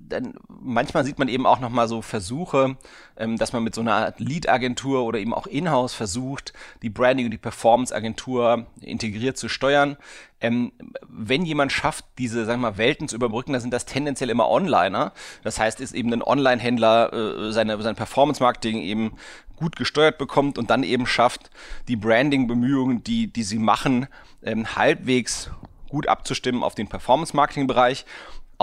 dann 0.10 0.34
manchmal 0.48 1.04
sieht 1.06 1.20
man 1.20 1.28
eben 1.28 1.46
auch 1.46 1.60
nochmal 1.60 1.88
so 1.88 2.02
Versuche, 2.02 2.78
ähm, 3.18 3.38
dass 3.38 3.54
man 3.54 3.64
mit 3.64 3.76
so 3.76 3.82
einer 3.82 4.14
Lead-Agentur 4.18 5.04
oder 5.04 5.20
eben 5.20 5.34
auch 5.34 5.48
in-house 5.48 5.94
versucht, 5.94 6.54
die 6.82 6.90
Branding 6.90 7.26
und 7.26 7.32
die 7.32 7.38
Performance-Agentur 7.38 8.66
integriert 8.82 9.38
zu 9.38 9.50
steuern. 9.50 9.98
Ähm, 10.42 10.74
wenn 11.08 11.46
jemand 11.46 11.72
schafft, 11.72 12.06
diese, 12.18 12.46
sagen 12.46 12.62
wir 12.62 12.72
mal, 12.72 12.78
Welten 12.78 13.08
zu 13.08 13.16
überbrücken, 13.16 13.54
dann 13.54 13.62
sind 13.62 13.74
das 13.74 13.86
tendenziell 13.86 14.30
immer 14.30 14.50
Onliner. 14.50 15.14
Das 15.44 15.60
heißt, 15.60 15.80
ist 15.80 15.94
eben 15.94 16.12
ein 16.12 16.22
Online-Händler 16.22 17.14
äh, 17.14 17.52
seine, 17.52 17.82
sein 17.82 17.96
Performance-Marketing 17.96 18.82
eben 18.82 19.14
gut 19.56 19.76
gesteuert 19.76 20.18
bekommt 20.18 20.58
und 20.58 20.70
dann 20.70 20.84
eben 20.84 21.08
schafft, 21.08 21.50
die 21.88 21.96
Branding-Bemühungen, 21.96 23.04
die, 23.04 23.28
die 23.28 23.44
sie 23.44 23.60
machen, 23.60 24.08
ähm, 24.44 24.76
halbwegs 24.76 25.50
gut 25.88 26.08
abzustimmen 26.08 26.64
auf 26.64 26.76
den 26.76 26.88
Performance-Marketing-Bereich. 26.88 28.06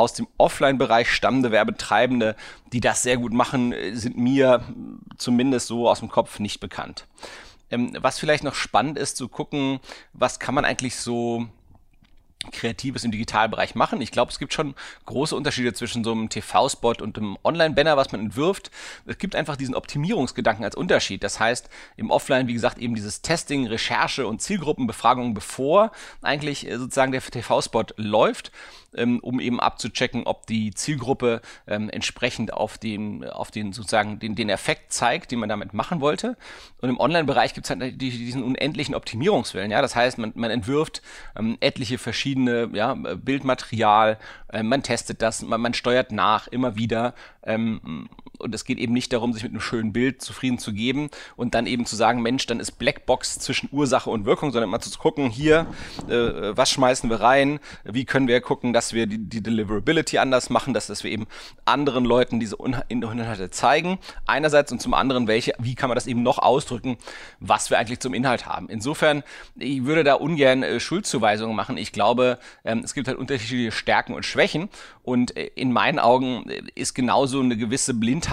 Aus 0.01 0.15
dem 0.15 0.29
Offline-Bereich 0.39 1.13
stammende 1.13 1.51
Werbetreibende, 1.51 2.35
die 2.73 2.81
das 2.81 3.03
sehr 3.03 3.19
gut 3.19 3.35
machen, 3.35 3.75
sind 3.93 4.17
mir 4.17 4.65
zumindest 5.19 5.67
so 5.67 5.91
aus 5.91 5.99
dem 5.99 6.09
Kopf 6.09 6.39
nicht 6.39 6.59
bekannt. 6.59 7.07
Ähm, 7.71 7.95
was 8.01 8.19
vielleicht 8.19 8.43
noch 8.43 8.55
spannend 8.55 8.97
ist, 8.97 9.19
zu 9.19 9.29
gucken, 9.29 9.79
was 10.15 10.41
kann 10.41 10.55
man 10.55 10.65
eigentlich 10.65 10.97
so 10.97 11.49
Kreatives 12.51 13.05
im 13.05 13.11
Digitalbereich 13.11 13.75
machen. 13.75 14.01
Ich 14.01 14.13
glaube, 14.13 14.33
es 14.33 14.39
gibt 14.39 14.55
schon 14.55 14.75
große 15.05 15.37
Unterschiede 15.37 15.75
zwischen 15.75 16.03
so 16.03 16.13
einem 16.13 16.31
TV-Spot 16.31 16.95
und 17.03 17.19
einem 17.19 17.37
Online-Banner, 17.45 17.99
was 17.99 18.13
man 18.13 18.23
entwirft. 18.23 18.71
Es 19.05 19.19
gibt 19.19 19.37
einfach 19.37 19.57
diesen 19.57 19.75
Optimierungsgedanken 19.75 20.65
als 20.65 20.75
Unterschied. 20.75 21.23
Das 21.23 21.39
heißt, 21.39 21.69
im 21.99 22.11
Offline, 22.11 22.49
wie 22.49 22.55
gesagt, 22.55 22.79
eben 22.79 22.95
dieses 22.95 23.21
Testing, 23.21 23.67
Recherche 23.67 24.27
und 24.27 24.41
Zielgruppenbefragung, 24.41 25.35
bevor 25.35 25.93
eigentlich 26.23 26.67
äh, 26.67 26.79
sozusagen 26.79 27.13
der 27.13 27.21
TV-Spot 27.21 27.85
läuft. 27.97 28.53
Ähm, 28.97 29.21
um 29.21 29.41
eben 29.41 29.61
abzuchecken, 29.61 30.25
ob 30.25 30.47
die 30.47 30.73
Zielgruppe 30.73 31.41
ähm, 31.67 31.91
entsprechend 31.91 32.53
auf 32.53 32.79
den, 32.79 33.25
auf 33.29 33.51
den 33.51 33.73
sozusagen 33.73 34.19
den, 34.19 34.35
den 34.35 34.49
Effekt 34.49 34.93
zeigt, 34.93 35.31
den 35.31 35.39
man 35.39 35.49
damit 35.49 35.75
machen 35.75 36.01
wollte. 36.01 36.37
Und 36.81 36.89
im 36.89 36.99
Online-Bereich 36.99 37.55
gibt 37.55 37.67
es 37.67 37.71
halt 37.71 38.01
diesen 38.01 38.43
unendlichen 38.43 38.95
Optimierungswillen. 38.95 39.71
Ja, 39.71 39.83
das 39.83 39.95
heißt, 39.95 40.19
man, 40.19 40.33
man 40.35 40.51
entwirft 40.51 41.03
ähm, 41.39 41.57
etliche 41.61 41.99
verschiedene 41.99 42.71
ja, 42.73 42.95
Bildmaterial, 42.95 44.19
äh, 44.53 44.63
man 44.63 44.83
testet 44.83 45.23
das, 45.23 45.43
man, 45.43 45.61
man 45.61 45.75
steuert 45.75 46.13
nach 46.13 46.49
immer 46.49 46.77
wieder. 46.77 47.15
Ähm, 47.43 48.09
und 48.41 48.55
es 48.55 48.65
geht 48.65 48.79
eben 48.79 48.93
nicht 48.93 49.13
darum, 49.13 49.33
sich 49.33 49.43
mit 49.43 49.53
einem 49.53 49.61
schönen 49.61 49.93
Bild 49.93 50.23
zufrieden 50.23 50.59
zu 50.59 50.73
geben 50.73 51.11
und 51.37 51.55
dann 51.55 51.67
eben 51.67 51.87
zu 51.87 51.97
sagen, 51.97 52.23
Mensch, 52.23 52.47
dann 52.47 52.61
ist 52.61 52.73
Blackbox 52.73 53.39
zwischen 53.39 53.69
Ursache 53.73 54.11
und 54.11 54.25
Wirkung, 54.25 54.53
sondern 54.53 54.71
mal 54.71 54.81
zu 54.81 54.99
gucken, 54.99 55.31
hier, 55.31 55.67
äh, 56.09 56.57
was 56.57 56.71
schmeißen 56.71 57.11
wir 57.11 57.21
rein, 57.21 57.61
wie 57.85 58.05
können 58.05 58.29
wir 58.29 58.41
gucken, 58.41 58.73
dass 58.73 58.93
wir 58.93 59.07
die, 59.07 59.19
die 59.19 59.43
Deliverability 59.43 60.19
anders 60.19 60.51
machen, 60.51 60.75
dass, 60.75 60.87
dass 60.87 61.05
wir 61.05 61.11
eben 61.11 61.27
anderen 61.65 62.05
Leuten 62.05 62.41
diese 62.41 62.57
Inhalte 62.89 63.51
zeigen, 63.51 63.99
einerseits 64.27 64.73
und 64.73 64.81
zum 64.81 64.95
anderen, 64.95 65.27
welche, 65.27 65.53
wie 65.59 65.75
kann 65.75 65.89
man 65.89 65.97
das 65.97 66.07
eben 66.07 66.23
noch 66.23 66.39
ausdrücken, 66.39 66.97
was 67.39 67.71
wir 67.71 67.79
eigentlich 67.79 68.01
zum 68.01 68.15
Inhalt 68.15 68.47
haben. 68.47 68.69
Insofern, 68.69 69.23
ich 69.57 69.85
würde 69.85 70.05
da 70.05 70.15
ungern 70.15 70.63
äh, 70.63 70.81
Schuldzuweisungen 70.81 71.55
machen. 71.55 71.77
Ich 71.77 71.93
glaube, 71.93 72.39
ähm, 72.65 72.81
es 72.85 72.95
gibt 72.95 73.09
halt 73.09 73.19
unterschiedliche 73.19 73.73
Stärken 73.73 74.15
und 74.15 74.25
Schwächen 74.25 74.69
und 75.03 75.37
äh, 75.37 75.51
in 75.55 75.73
meinen 75.73 75.99
Augen 75.99 76.49
äh, 76.49 76.63
ist 76.75 76.95
genauso 76.95 77.41
eine 77.41 77.57
gewisse 77.57 77.95
Blindheit 77.95 78.30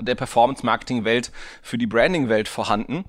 der 0.00 0.14
Performance-Marketing-Welt 0.14 1.32
für 1.62 1.78
die 1.78 1.86
Branding-Welt 1.86 2.48
vorhanden. 2.48 3.04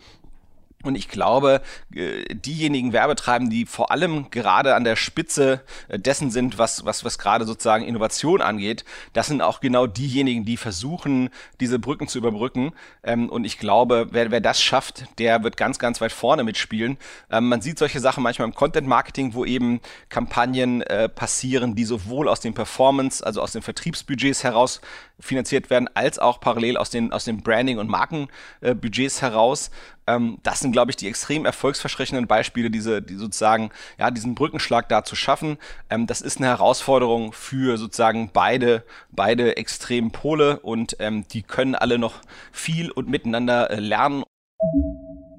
Und 0.81 0.95
ich 0.95 1.09
glaube, 1.09 1.61
äh, 1.93 2.23
diejenigen 2.33 2.93
Werbetreiben, 2.93 3.49
die 3.49 3.65
vor 3.65 3.91
allem 3.91 4.31
gerade 4.31 4.75
an 4.75 4.85
der 4.85 4.95
Spitze 4.95 5.61
äh, 5.89 5.99
dessen 5.99 6.31
sind, 6.31 6.57
was, 6.57 6.85
was, 6.85 7.03
was 7.03 7.17
gerade 7.17 7.43
sozusagen 7.43 7.83
Innovation 7.83 8.41
angeht, 8.41 8.85
das 9.11 9.27
sind 9.27 9.41
auch 9.41 9.59
genau 9.59 9.87
diejenigen, 9.87 10.45
die 10.45 10.55
versuchen, 10.55 11.31
diese 11.59 11.79
Brücken 11.79 12.07
zu 12.07 12.17
überbrücken. 12.17 12.71
Ähm, 13.03 13.27
und 13.27 13.43
ich 13.43 13.59
glaube, 13.59 14.07
wer, 14.11 14.31
wer 14.31 14.39
das 14.39 14.61
schafft, 14.61 15.03
der 15.19 15.43
wird 15.43 15.57
ganz, 15.57 15.79
ganz 15.79 15.99
weit 15.99 16.13
vorne 16.13 16.45
mitspielen. 16.45 16.97
Ähm, 17.29 17.49
man 17.49 17.61
sieht 17.61 17.77
solche 17.77 17.99
Sachen 17.99 18.23
manchmal 18.23 18.47
im 18.47 18.55
Content 18.55 18.87
Marketing, 18.87 19.33
wo 19.33 19.43
eben 19.43 19.81
Kampagnen 20.07 20.81
äh, 20.83 21.09
passieren, 21.09 21.75
die 21.75 21.83
sowohl 21.83 22.29
aus 22.29 22.39
den 22.39 22.53
Performance, 22.53 23.25
also 23.25 23.41
aus 23.41 23.51
den 23.51 23.63
Vertriebsbudgets 23.63 24.45
heraus 24.45 24.79
finanziert 25.19 25.69
werden, 25.69 25.89
als 25.93 26.19
auch 26.19 26.39
parallel 26.39 26.77
aus 26.77 26.89
den, 26.89 27.11
aus 27.11 27.25
den 27.25 27.41
Branding- 27.41 27.77
und 27.77 27.89
Markenbudgets 27.89 29.21
heraus. 29.21 29.69
Ähm, 30.07 30.39
das 30.43 30.59
sind, 30.59 30.71
glaube 30.71 30.91
ich, 30.91 30.97
die 30.97 31.07
extrem 31.07 31.45
erfolgsversprechenden 31.45 32.27
Beispiele, 32.27 32.71
diese, 32.71 33.01
die 33.01 33.15
sozusagen, 33.15 33.69
ja, 33.97 34.11
diesen 34.11 34.35
Brückenschlag 34.35 34.89
da 34.89 35.03
zu 35.03 35.15
schaffen. 35.15 35.57
Ähm, 35.89 36.07
das 36.07 36.21
ist 36.21 36.37
eine 36.37 36.47
Herausforderung 36.47 37.33
für 37.33 37.77
sozusagen 37.77 38.31
beide, 38.33 38.83
beide 39.11 39.57
extremen 39.57 40.11
Pole 40.11 40.59
und 40.59 40.95
ähm, 40.99 41.25
die 41.31 41.43
können 41.43 41.75
alle 41.75 41.99
noch 41.99 42.15
viel 42.51 42.91
und 42.91 43.09
miteinander 43.09 43.69
äh, 43.69 43.79
lernen. 43.79 44.23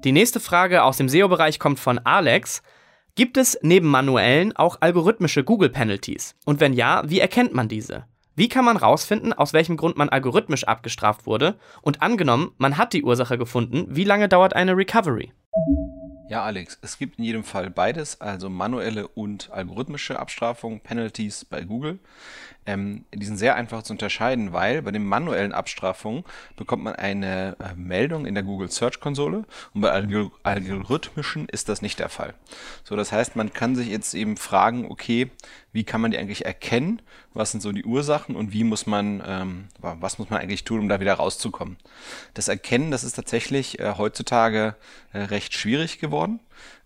Die 0.03 0.11
nächste 0.11 0.39
Frage 0.39 0.83
aus 0.83 0.97
dem 0.97 1.09
SEO-Bereich 1.09 1.59
kommt 1.59 1.79
von 1.79 1.99
Alex. 1.99 2.63
Gibt 3.15 3.37
es 3.37 3.59
neben 3.61 3.87
manuellen 3.87 4.55
auch 4.55 4.77
algorithmische 4.79 5.43
Google 5.43 5.69
Penalties? 5.69 6.35
Und 6.45 6.59
wenn 6.59 6.73
ja, 6.73 7.03
wie 7.05 7.19
erkennt 7.19 7.53
man 7.53 7.67
diese? 7.67 8.05
Wie 8.33 8.47
kann 8.47 8.63
man 8.63 8.77
rausfinden, 8.77 9.33
aus 9.33 9.51
welchem 9.51 9.75
Grund 9.75 9.97
man 9.97 10.07
algorithmisch 10.07 10.63
abgestraft 10.63 11.25
wurde? 11.25 11.59
Und 11.81 12.01
angenommen, 12.01 12.51
man 12.57 12.77
hat 12.77 12.93
die 12.93 13.03
Ursache 13.03 13.37
gefunden, 13.37 13.87
wie 13.89 14.05
lange 14.05 14.29
dauert 14.29 14.55
eine 14.55 14.77
Recovery? 14.77 15.33
Ja, 16.29 16.43
Alex, 16.45 16.79
es 16.81 16.97
gibt 16.97 17.19
in 17.19 17.25
jedem 17.25 17.43
Fall 17.43 17.69
beides, 17.69 18.21
also 18.21 18.49
manuelle 18.49 19.05
und 19.05 19.51
algorithmische 19.51 20.17
Abstrafung, 20.17 20.79
Penalties 20.79 21.43
bei 21.43 21.65
Google. 21.65 21.99
Ähm, 22.65 23.03
die 23.13 23.25
sind 23.25 23.35
sehr 23.35 23.55
einfach 23.55 23.83
zu 23.83 23.91
unterscheiden, 23.91 24.53
weil 24.53 24.81
bei 24.81 24.91
den 24.91 25.03
manuellen 25.03 25.51
Abstrafungen 25.51 26.23
bekommt 26.55 26.83
man 26.83 26.95
eine 26.95 27.57
äh, 27.59 27.75
Meldung 27.75 28.25
in 28.25 28.33
der 28.33 28.43
Google 28.43 28.71
Search 28.71 29.01
Konsole 29.01 29.43
und 29.73 29.81
bei 29.81 29.91
Algor 29.91 30.31
algorithmischen 30.43 31.49
ist 31.49 31.67
das 31.67 31.81
nicht 31.81 31.99
der 31.99 32.07
Fall. 32.07 32.33
So, 32.85 32.95
das 32.95 33.11
heißt, 33.11 33.35
man 33.35 33.51
kann 33.51 33.75
sich 33.75 33.89
jetzt 33.89 34.13
eben 34.13 34.37
fragen, 34.37 34.89
okay, 34.89 35.31
wie 35.73 35.83
kann 35.83 35.99
man 35.99 36.11
die 36.11 36.17
eigentlich 36.17 36.45
erkennen? 36.45 37.01
Was 37.33 37.51
sind 37.51 37.61
so 37.61 37.71
die 37.71 37.85
Ursachen 37.85 38.35
und 38.35 38.51
wie 38.51 38.63
muss 38.63 38.85
man, 38.87 39.23
ähm, 39.25 39.67
was 39.79 40.19
muss 40.19 40.29
man 40.29 40.41
eigentlich 40.41 40.63
tun, 40.63 40.79
um 40.79 40.89
da 40.89 40.99
wieder 40.99 41.13
rauszukommen? 41.13 41.77
Das 42.33 42.47
Erkennen, 42.47 42.91
das 42.91 43.03
ist 43.03 43.13
tatsächlich 43.13 43.79
äh, 43.79 43.93
heutzutage 43.97 44.75
äh, 45.13 45.19
recht 45.19 45.53
schwierig 45.53 45.99
geworden. 45.99 46.39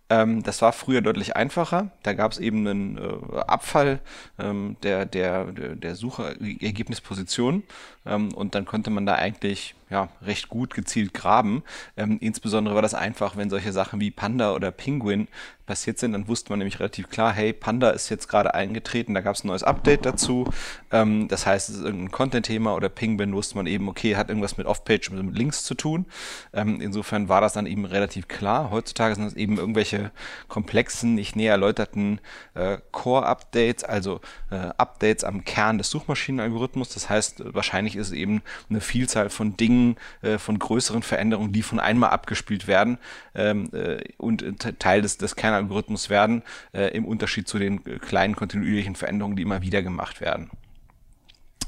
Ähm, 0.10 0.44
das 0.44 0.62
war 0.62 0.72
früher 0.72 1.02
deutlich 1.02 1.36
einfacher. 1.36 1.90
Da 2.04 2.14
gab 2.14 2.32
es 2.32 2.38
eben 2.38 2.68
einen 2.68 2.98
äh, 2.98 3.38
Abfall 3.40 4.02
ähm, 4.38 4.78
der, 4.84 5.06
der, 5.06 5.46
der 5.46 5.96
Suchergebnisposition 5.96 7.64
ähm, 8.06 8.32
und 8.34 8.54
dann 8.54 8.66
konnte 8.66 8.92
man 8.92 9.08
da 9.08 9.16
eigentlich 9.16 9.74
ja, 9.96 10.10
recht 10.22 10.50
gut 10.50 10.74
gezielt 10.74 11.14
graben. 11.14 11.64
Ähm, 11.96 12.18
insbesondere 12.20 12.76
war 12.76 12.82
das 12.82 12.94
einfach, 12.94 13.38
wenn 13.38 13.50
solche 13.50 13.72
Sachen 13.72 14.02
wie 14.02 14.12
Panda 14.12 14.54
oder 14.54 14.72
Penguin 14.72 15.30
passiert 15.66 15.98
sind, 15.98 16.14
dann 16.14 16.28
wusste 16.28 16.52
man 16.52 16.60
nämlich 16.60 16.80
relativ 16.80 17.10
klar, 17.10 17.34
hey, 17.34 17.54
Panda 17.54 17.90
ist 17.90 18.10
jetzt 18.10 18.28
gerade 18.28 18.54
eingetreten, 18.54 19.14
da 19.14 19.22
gab 19.22 19.36
es 19.36 19.44
ein 19.44 19.48
neues 19.48 19.64
Update 19.64 20.06
dazu. 20.06 20.48
Ähm, 20.92 21.28
das 21.28 21.46
heißt, 21.46 21.70
es 21.70 21.78
ist 21.78 21.84
irgendein 21.84 22.12
Content-Thema 22.12 22.76
oder 22.76 22.90
Penguin 22.90 23.34
wusste 23.34 23.56
man 23.56 23.66
eben, 23.68 23.88
okay, 23.90 24.16
hat 24.16 24.30
irgendwas 24.30 24.58
mit 24.58 24.68
Off-Page, 24.68 25.12
mit 25.12 25.36
Links 25.36 25.64
zu 25.64 25.74
tun. 25.74 26.06
Ähm, 26.54 26.82
insofern 26.82 27.30
war 27.30 27.42
das 27.42 27.54
dann 27.54 27.66
eben 27.66 27.86
relativ 27.86 28.28
klar. 28.28 28.70
Heutzutage 28.70 29.16
sind 29.16 29.26
es 29.26 29.34
eben 29.34 29.58
irgendwelche 29.58 30.12
komplexen, 30.48 31.16
nicht 31.16 31.36
näher 31.36 31.54
erläuterten 31.54 32.20
äh, 32.54 32.78
Core-Updates, 32.92 33.84
also 33.84 34.22
äh, 34.52 34.56
Updates 34.78 35.24
am 35.24 35.46
Kern 35.46 35.78
des 35.78 35.90
Suchmaschinenalgorithmus. 35.90 36.90
Das 36.90 37.10
heißt, 37.10 37.44
wahrscheinlich 37.56 37.96
ist 37.96 38.08
es 38.08 38.14
eben 38.14 38.42
eine 38.70 38.82
Vielzahl 38.82 39.30
von 39.30 39.58
Dingen, 39.58 39.85
äh, 40.22 40.38
von 40.38 40.58
größeren 40.60 41.04
Veränderungen, 41.04 41.54
die 41.54 41.62
von 41.62 41.80
einmal 41.80 42.10
abgespielt 42.10 42.68
werden 42.68 42.98
ähm, 43.36 43.70
äh, 43.74 44.04
und 44.18 44.44
Teil 44.80 45.02
des, 45.02 45.18
des 45.18 45.36
Kern 45.36 45.54
Algorithmus 45.54 46.10
werden, 46.10 46.44
äh, 46.74 46.96
im 46.96 47.06
Unterschied 47.06 47.48
zu 47.48 47.60
den 47.60 47.86
äh, 47.86 48.00
kleinen 48.00 48.36
kontinuierlichen 48.36 48.96
Veränderungen, 48.96 49.36
die 49.36 49.44
immer 49.44 49.62
wieder 49.62 49.82
gemacht 49.84 50.22
werden. 50.22 50.50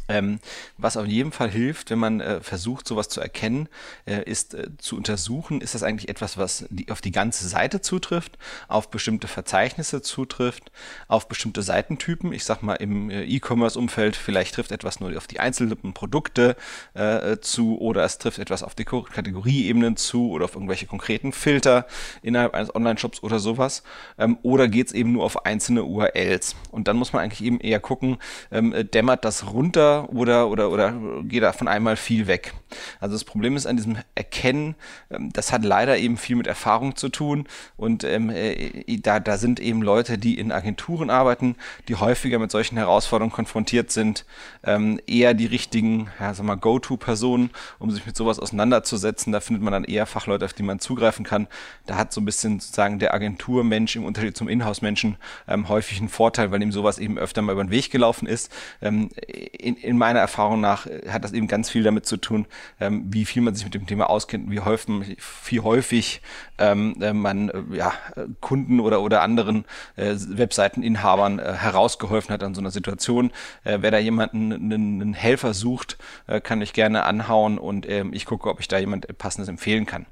Ähm, 0.09 0.39
was 0.77 0.97
auf 0.97 1.05
jeden 1.05 1.31
Fall 1.31 1.49
hilft, 1.49 1.89
wenn 1.89 1.99
man 1.99 2.21
äh, 2.21 2.41
versucht, 2.41 2.87
sowas 2.87 3.09
zu 3.09 3.19
erkennen, 3.19 3.67
äh, 4.05 4.23
ist 4.23 4.53
äh, 4.53 4.69
zu 4.77 4.95
untersuchen, 4.95 5.61
ist 5.61 5.75
das 5.75 5.83
eigentlich 5.83 6.09
etwas, 6.09 6.37
was 6.37 6.65
die, 6.69 6.89
auf 6.91 7.01
die 7.01 7.11
ganze 7.11 7.47
Seite 7.47 7.81
zutrifft, 7.81 8.37
auf 8.67 8.89
bestimmte 8.89 9.27
Verzeichnisse 9.27 10.01
zutrifft, 10.01 10.71
auf 11.07 11.27
bestimmte 11.27 11.61
Seitentypen. 11.61 12.31
Ich 12.31 12.45
sag 12.45 12.63
mal 12.63 12.75
im 12.75 13.09
äh, 13.09 13.23
E-Commerce-Umfeld, 13.23 14.15
vielleicht 14.15 14.55
trifft 14.55 14.71
etwas 14.71 14.99
nur 14.99 15.15
auf 15.17 15.27
die 15.27 15.39
einzelnen 15.39 15.93
Produkte 15.93 16.55
äh, 16.93 17.37
zu 17.39 17.79
oder 17.79 18.03
es 18.03 18.17
trifft 18.17 18.39
etwas 18.39 18.63
auf 18.63 18.75
die 18.75 18.85
Kategorieebenen 18.85 19.97
zu 19.97 20.31
oder 20.31 20.45
auf 20.45 20.55
irgendwelche 20.55 20.85
konkreten 20.85 21.33
Filter 21.33 21.85
innerhalb 22.21 22.53
eines 22.53 22.73
Online-Shops 22.73 23.23
oder 23.23 23.39
sowas. 23.39 23.83
Ähm, 24.17 24.37
oder 24.41 24.67
geht 24.67 24.87
es 24.87 24.93
eben 24.93 25.11
nur 25.11 25.25
auf 25.25 25.45
einzelne 25.45 25.83
URLs. 25.83 26.55
Und 26.71 26.87
dann 26.87 26.97
muss 26.97 27.11
man 27.11 27.23
eigentlich 27.23 27.43
eben 27.43 27.59
eher 27.59 27.79
gucken, 27.79 28.17
ähm, 28.51 28.73
dämmert 28.93 29.25
das 29.25 29.51
runter 29.51 29.96
oder, 30.05 30.49
oder, 30.49 30.69
oder 30.69 30.93
geht 31.23 31.43
da 31.43 31.53
von 31.53 31.67
einmal 31.67 31.95
viel 31.95 32.27
weg. 32.27 32.53
Also 32.99 33.15
das 33.15 33.23
Problem 33.23 33.55
ist 33.55 33.65
an 33.65 33.77
diesem 33.77 33.97
Erkennen, 34.15 34.75
ähm, 35.09 35.31
das 35.33 35.51
hat 35.51 35.63
leider 35.63 35.97
eben 35.97 36.17
viel 36.17 36.35
mit 36.35 36.47
Erfahrung 36.47 36.95
zu 36.95 37.09
tun 37.09 37.47
und 37.75 38.03
ähm, 38.03 38.29
äh, 38.29 38.97
da, 38.97 39.19
da 39.19 39.37
sind 39.37 39.59
eben 39.59 39.81
Leute, 39.81 40.17
die 40.17 40.39
in 40.39 40.51
Agenturen 40.51 41.09
arbeiten, 41.09 41.55
die 41.87 41.95
häufiger 41.95 42.39
mit 42.39 42.51
solchen 42.51 42.77
Herausforderungen 42.77 43.33
konfrontiert 43.33 43.91
sind, 43.91 44.25
ähm, 44.63 44.99
eher 45.07 45.33
die 45.33 45.45
richtigen, 45.45 46.09
ja, 46.19 46.33
Go-To-Personen, 46.33 47.51
um 47.79 47.91
sich 47.91 48.05
mit 48.05 48.15
sowas 48.15 48.39
auseinanderzusetzen. 48.39 49.31
Da 49.33 49.39
findet 49.39 49.63
man 49.63 49.73
dann 49.73 49.83
eher 49.83 50.05
Fachleute, 50.05 50.45
auf 50.45 50.53
die 50.53 50.63
man 50.63 50.79
zugreifen 50.79 51.25
kann. 51.25 51.47
Da 51.85 51.95
hat 51.95 52.13
so 52.13 52.21
ein 52.21 52.25
bisschen 52.25 52.59
sozusagen 52.59 52.99
der 52.99 53.13
Agenturmensch 53.13 53.95
im 53.95 54.05
Unterschied 54.05 54.35
zum 54.37 54.49
Inhouse-Menschen 54.49 55.17
ähm, 55.47 55.69
häufig 55.69 55.99
einen 55.99 56.09
Vorteil, 56.09 56.51
weil 56.51 56.61
ihm 56.61 56.71
sowas 56.71 56.99
eben 56.99 57.17
öfter 57.17 57.41
mal 57.41 57.53
über 57.53 57.63
den 57.63 57.71
Weg 57.71 57.91
gelaufen 57.91 58.27
ist. 58.27 58.51
Ähm, 58.81 59.09
in, 59.27 59.75
in 59.87 59.97
meiner 59.97 60.19
Erfahrung 60.19 60.61
nach 60.61 60.85
äh, 60.85 61.09
hat 61.09 61.23
das 61.23 61.33
eben 61.33 61.47
ganz 61.47 61.69
viel 61.69 61.83
damit 61.83 62.05
zu 62.05 62.17
tun, 62.17 62.45
ähm, 62.79 63.05
wie 63.09 63.25
viel 63.25 63.41
man 63.41 63.55
sich 63.55 63.63
mit 63.63 63.73
dem 63.73 63.87
Thema 63.87 64.09
auskennt, 64.09 64.51
wie 64.51 64.59
häufig, 64.59 65.17
wie 65.45 65.59
häufig 65.61 66.21
ähm, 66.57 66.95
äh, 67.01 67.13
man 67.13 67.49
äh, 67.49 67.63
ja, 67.71 67.93
Kunden 68.41 68.79
oder, 68.79 69.01
oder 69.01 69.21
anderen 69.21 69.65
äh, 69.95 70.15
Webseiteninhabern 70.15 71.39
äh, 71.39 71.53
herausgeholfen 71.53 72.33
hat 72.33 72.43
an 72.43 72.53
so 72.53 72.61
einer 72.61 72.71
Situation. 72.71 73.31
Äh, 73.63 73.79
wer 73.81 73.91
da 73.91 73.97
jemanden 73.97 74.53
einen, 74.53 75.01
einen 75.01 75.13
Helfer 75.13 75.53
sucht, 75.53 75.97
kann 76.43 76.61
ich 76.61 76.73
gerne 76.73 77.03
anhauen 77.03 77.57
und 77.57 77.87
ähm, 77.89 78.11
ich 78.13 78.25
gucke, 78.25 78.49
ob 78.49 78.59
ich 78.59 78.67
da 78.67 78.77
jemand 78.77 79.17
passendes 79.17 79.47
empfehlen 79.47 79.85
kann. 79.85 80.05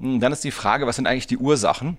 Hm, 0.00 0.20
dann 0.20 0.32
ist 0.32 0.44
die 0.44 0.50
Frage, 0.50 0.86
was 0.86 0.96
sind 0.96 1.06
eigentlich 1.06 1.26
die 1.26 1.38
Ursachen? 1.38 1.96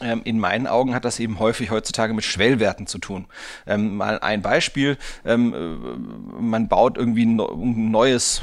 Ähm, 0.00 0.22
in 0.24 0.38
meinen 0.38 0.66
Augen 0.66 0.94
hat 0.94 1.04
das 1.04 1.18
eben 1.18 1.38
häufig 1.38 1.70
heutzutage 1.70 2.14
mit 2.14 2.24
Schwellwerten 2.24 2.86
zu 2.86 2.98
tun. 2.98 3.26
Ähm, 3.66 3.96
mal 3.96 4.18
ein 4.20 4.42
Beispiel, 4.42 4.96
ähm, 5.24 5.54
äh, 5.54 6.40
man 6.40 6.68
baut 6.68 6.96
irgendwie 6.96 7.26
ein 7.26 7.90
neues 7.90 8.42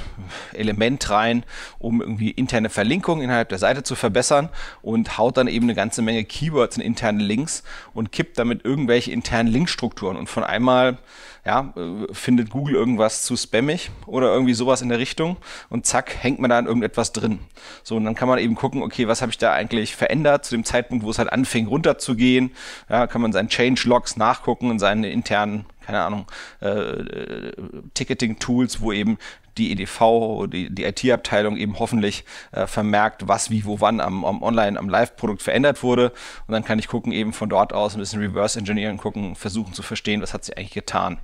Element 0.54 1.10
rein, 1.10 1.44
um 1.80 2.02
irgendwie 2.02 2.32
interne 2.32 2.70
Verlinkungen 2.70 3.24
innerhalb 3.24 3.50
der 3.50 3.58
Seite 3.58 3.84
zu 3.84 3.96
verbessern 3.96 4.50
und 4.82 5.18
haut 5.18 5.38
dann 5.38 5.48
eben 5.48 5.66
eine 5.66 5.76
ganze 5.76 6.02
Menge 6.02 6.26
Keywords 6.26 6.76
in 6.78 6.84
interne 6.84 7.24
Links 7.24 7.64
und 7.94 8.12
kippt 8.12 8.38
damit 8.38 8.66
irgendwelche 8.66 9.12
internen 9.12 9.48
Linkstrukturen 9.48 10.18
und 10.18 10.28
von 10.28 10.44
einmal 10.44 10.98
ja, 11.46 11.74
findet 12.12 12.50
Google 12.50 12.75
irgendwas 12.75 13.24
zu 13.24 13.38
spammig 13.38 13.92
oder 14.08 14.34
irgendwie 14.34 14.56
sowas 14.56 14.82
in 14.82 14.90
der 14.90 14.98
Richtung 14.98 15.38
und 15.70 15.86
zack, 15.86 16.16
hängt 16.20 16.40
man 16.40 16.50
da 16.50 16.58
an 16.58 16.66
irgendetwas 16.66 17.12
drin. 17.12 17.40
So, 17.84 17.98
und 17.98 18.06
dann 18.06 18.16
kann 18.16 18.28
man 18.28 18.40
eben 18.40 18.56
gucken, 18.56 18.82
okay, 18.82 19.08
was 19.08 19.22
habe 19.22 19.32
ich 19.32 19.38
da 19.38 19.54
eigentlich 19.54 19.96
verändert 19.96 20.46
zu 20.46 20.56
dem 20.56 20.64
Zeitpunkt, 20.64 21.06
wo 21.06 21.12
es 21.12 21.20
halt 21.20 21.32
anfing 21.32 21.68
runterzugehen. 21.68 22.52
Ja, 22.90 23.06
kann 23.06 23.22
man 23.22 23.32
seinen 23.32 23.50
Change-Logs 23.50 24.18
nachgucken 24.18 24.72
und 24.72 24.80
seine 24.80 25.12
internen 25.12 25.66
keine 25.86 26.02
Ahnung, 26.02 26.25
äh, 26.64 26.68
äh 26.68 27.54
Ticketing-Tools, 27.94 28.82
wo 28.82 28.92
eben 28.92 29.20
die 29.58 29.72
EDV, 29.72 30.48
die, 30.48 30.70
die 30.70 30.84
IT-Abteilung 30.84 31.58
eben 31.58 31.80
hoffentlich 31.80 32.26
äh, 32.52 32.68
vermerkt, 32.68 33.28
was 33.28 33.50
wie 33.50 33.66
wo 33.66 33.80
wann 33.80 34.00
am, 34.00 34.26
am 34.26 34.44
Online, 34.44 34.78
am 34.78 34.90
Live-Produkt 34.90 35.42
verändert 35.42 35.84
wurde. 35.84 36.12
Und 36.48 36.52
dann 36.52 36.64
kann 36.64 36.80
ich 36.80 36.88
gucken, 36.88 37.12
eben 37.12 37.34
von 37.34 37.50
dort 37.50 37.74
aus 37.74 37.96
ein 37.96 38.00
bisschen 38.00 38.22
Reverse 38.22 38.60
Engineering 38.60 38.98
gucken, 38.98 39.36
versuchen 39.36 39.74
zu 39.74 39.82
verstehen, 39.82 40.22
was 40.22 40.34
hat 40.34 40.44
sie 40.44 40.56
eigentlich 40.58 40.72
getan. 40.72 41.18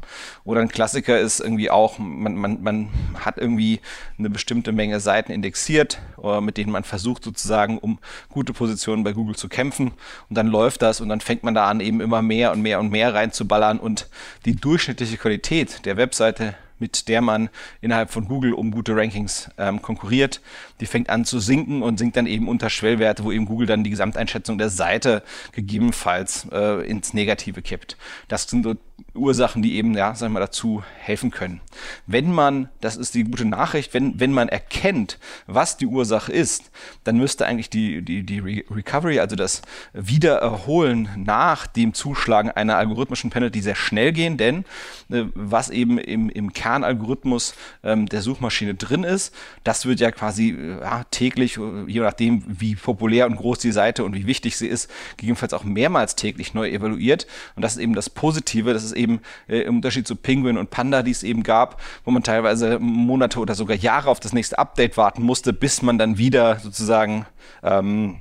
Oder 0.44 0.62
ein 0.62 0.70
Klassiker 0.70 1.20
ist 1.20 1.40
irgendwie 1.40 1.70
auch, 1.70 2.00
man, 2.00 2.36
man, 2.36 2.64
man 2.64 2.90
hat 3.20 3.38
irgendwie 3.38 3.82
eine 4.18 4.30
bestimmte 4.30 4.72
Menge 4.72 5.00
Seiten 5.00 5.32
indexiert, 5.32 6.00
äh, 6.24 6.42
mit 6.42 6.58
denen 6.58 6.72
man 6.72 6.84
versucht 6.84 7.24
sozusagen, 7.24 7.78
um 7.78 8.00
gute 8.30 8.54
Positionen 8.54 9.04
bei 9.04 9.14
Google 9.14 9.36
zu 9.36 9.50
kämpfen. 9.50 9.92
Und 10.30 10.38
dann 10.38 10.48
läuft 10.48 10.82
das 10.82 11.02
und 11.02 11.10
dann 11.10 11.22
fängt 11.22 11.44
man 11.44 11.54
da 11.54 11.68
an, 11.68 11.80
eben 11.82 12.02
immer 12.02 12.22
mehr 12.22 12.52
und 12.52 12.62
mehr 12.62 12.80
und 12.80 12.90
mehr 12.90 13.14
reinzuballern 13.14 13.80
und 13.80 14.10
die 14.46 14.56
durchschnittliche 14.56 15.18
Qualität 15.18 15.86
der 15.86 15.98
Webseite 15.98 16.56
mit 16.82 17.08
der 17.08 17.22
man 17.22 17.50
innerhalb 17.80 18.12
von 18.12 18.28
Google 18.28 18.54
um 18.54 18.72
gute 18.72 18.96
Rankings 18.96 19.50
ähm, 19.58 19.82
konkurriert. 19.82 20.42
Die 20.82 20.86
fängt 20.86 21.10
an 21.10 21.24
zu 21.24 21.40
sinken 21.40 21.84
und 21.84 21.98
sinkt 21.98 22.18
dann 22.18 22.28
eben 22.28 22.50
unter 22.50 22.70
Schwellwerte, 22.70 23.24
wo 23.24 23.32
eben 23.32 23.46
Google 23.46 23.68
dann 23.68 23.84
die 23.86 23.90
Gesamteinschätzung 23.90 24.58
der 24.58 24.70
Seite 24.70 25.24
gegebenenfalls 25.54 26.48
äh, 26.52 26.86
ins 26.86 27.14
Negative 27.14 27.62
kippt. 27.62 27.96
Das 28.28 28.50
sind 28.50 28.64
so 28.64 28.76
Ursachen, 29.14 29.62
die 29.62 29.76
eben, 29.76 29.96
ja, 29.96 30.16
sagen 30.16 30.32
wir 30.34 30.40
mal, 30.40 30.46
dazu 30.46 30.84
helfen 31.00 31.32
können. 31.32 31.62
Wenn 32.08 32.32
man, 32.32 32.70
das 32.80 32.98
ist 32.98 33.14
die 33.14 33.24
gute 33.24 33.46
Nachricht, 33.46 33.94
wenn, 33.94 34.20
wenn 34.20 34.32
man 34.32 34.48
erkennt, 34.48 35.20
was 35.48 35.78
die 35.78 35.86
Ursache 35.86 36.32
ist, 36.32 36.72
dann 37.04 37.18
müsste 37.18 37.46
eigentlich 37.46 37.70
die, 37.70 38.02
die, 38.02 38.24
die 38.24 38.40
Recovery, 38.40 39.20
also 39.20 39.36
das 39.36 39.62
Wiedererholen 39.94 41.10
nach 41.18 41.68
dem 41.68 41.94
Zuschlagen 41.94 42.52
einer 42.52 42.78
algorithmischen 42.78 43.30
Penalty 43.30 43.62
sehr 43.62 43.76
schnell 43.76 44.14
gehen, 44.14 44.38
denn 44.38 44.66
äh, 45.10 45.26
was 45.34 45.70
eben 45.70 45.98
im, 45.98 46.30
im 46.30 46.54
Kernalgorithmus 46.72 47.54
ähm, 47.84 48.06
der 48.08 48.22
Suchmaschine 48.22 48.76
drin 48.76 49.04
ist, 49.04 49.34
das 49.64 49.86
wird 49.86 50.00
ja 50.00 50.12
quasi 50.12 50.52
äh, 50.52 50.80
ja, 50.80 51.04
täglich, 51.12 51.60
je 51.88 52.00
nachdem, 52.00 52.44
wie 52.48 52.76
populär 52.76 53.28
und 53.28 53.36
groß 53.36 53.60
die 53.60 53.74
Seite 53.74 54.06
und 54.06 54.16
wie 54.16 54.26
wichtig 54.26 54.58
sie 54.58 54.68
ist, 54.68 54.90
gegebenenfalls 55.18 55.54
auch 55.54 55.66
mehrmals 55.66 56.16
täglich 56.16 56.54
neu 56.54 56.70
evaluiert. 56.70 57.28
Und 57.56 57.64
das 57.64 57.74
ist 57.74 57.80
eben 57.80 57.94
das 57.94 58.10
Positive, 58.10 58.74
das 58.74 58.84
ist 58.84 58.94
eben 58.94 59.20
äh, 59.50 59.62
im 59.62 59.78
Unterschied 59.78 60.08
zu 60.08 60.16
Penguin 60.16 60.58
und 60.58 60.70
Panda, 60.70 61.04
die 61.04 61.12
es 61.12 61.24
eben 61.24 61.44
gab, 61.44 61.82
wo 62.06 62.12
man 62.12 62.24
teilweise 62.24 62.80
Monate 62.80 63.40
oder 63.40 63.56
sogar 63.56 63.76
Jahre 63.76 64.10
auf 64.10 64.22
das 64.22 64.32
nächste 64.32 64.58
Update 64.58 64.96
warten 64.96 65.24
musste, 65.24 65.52
bis 65.52 65.82
man 65.82 65.98
dann 65.98 66.18
wieder 66.18 66.60
sozusagen 66.60 67.26
ähm, 67.64 68.20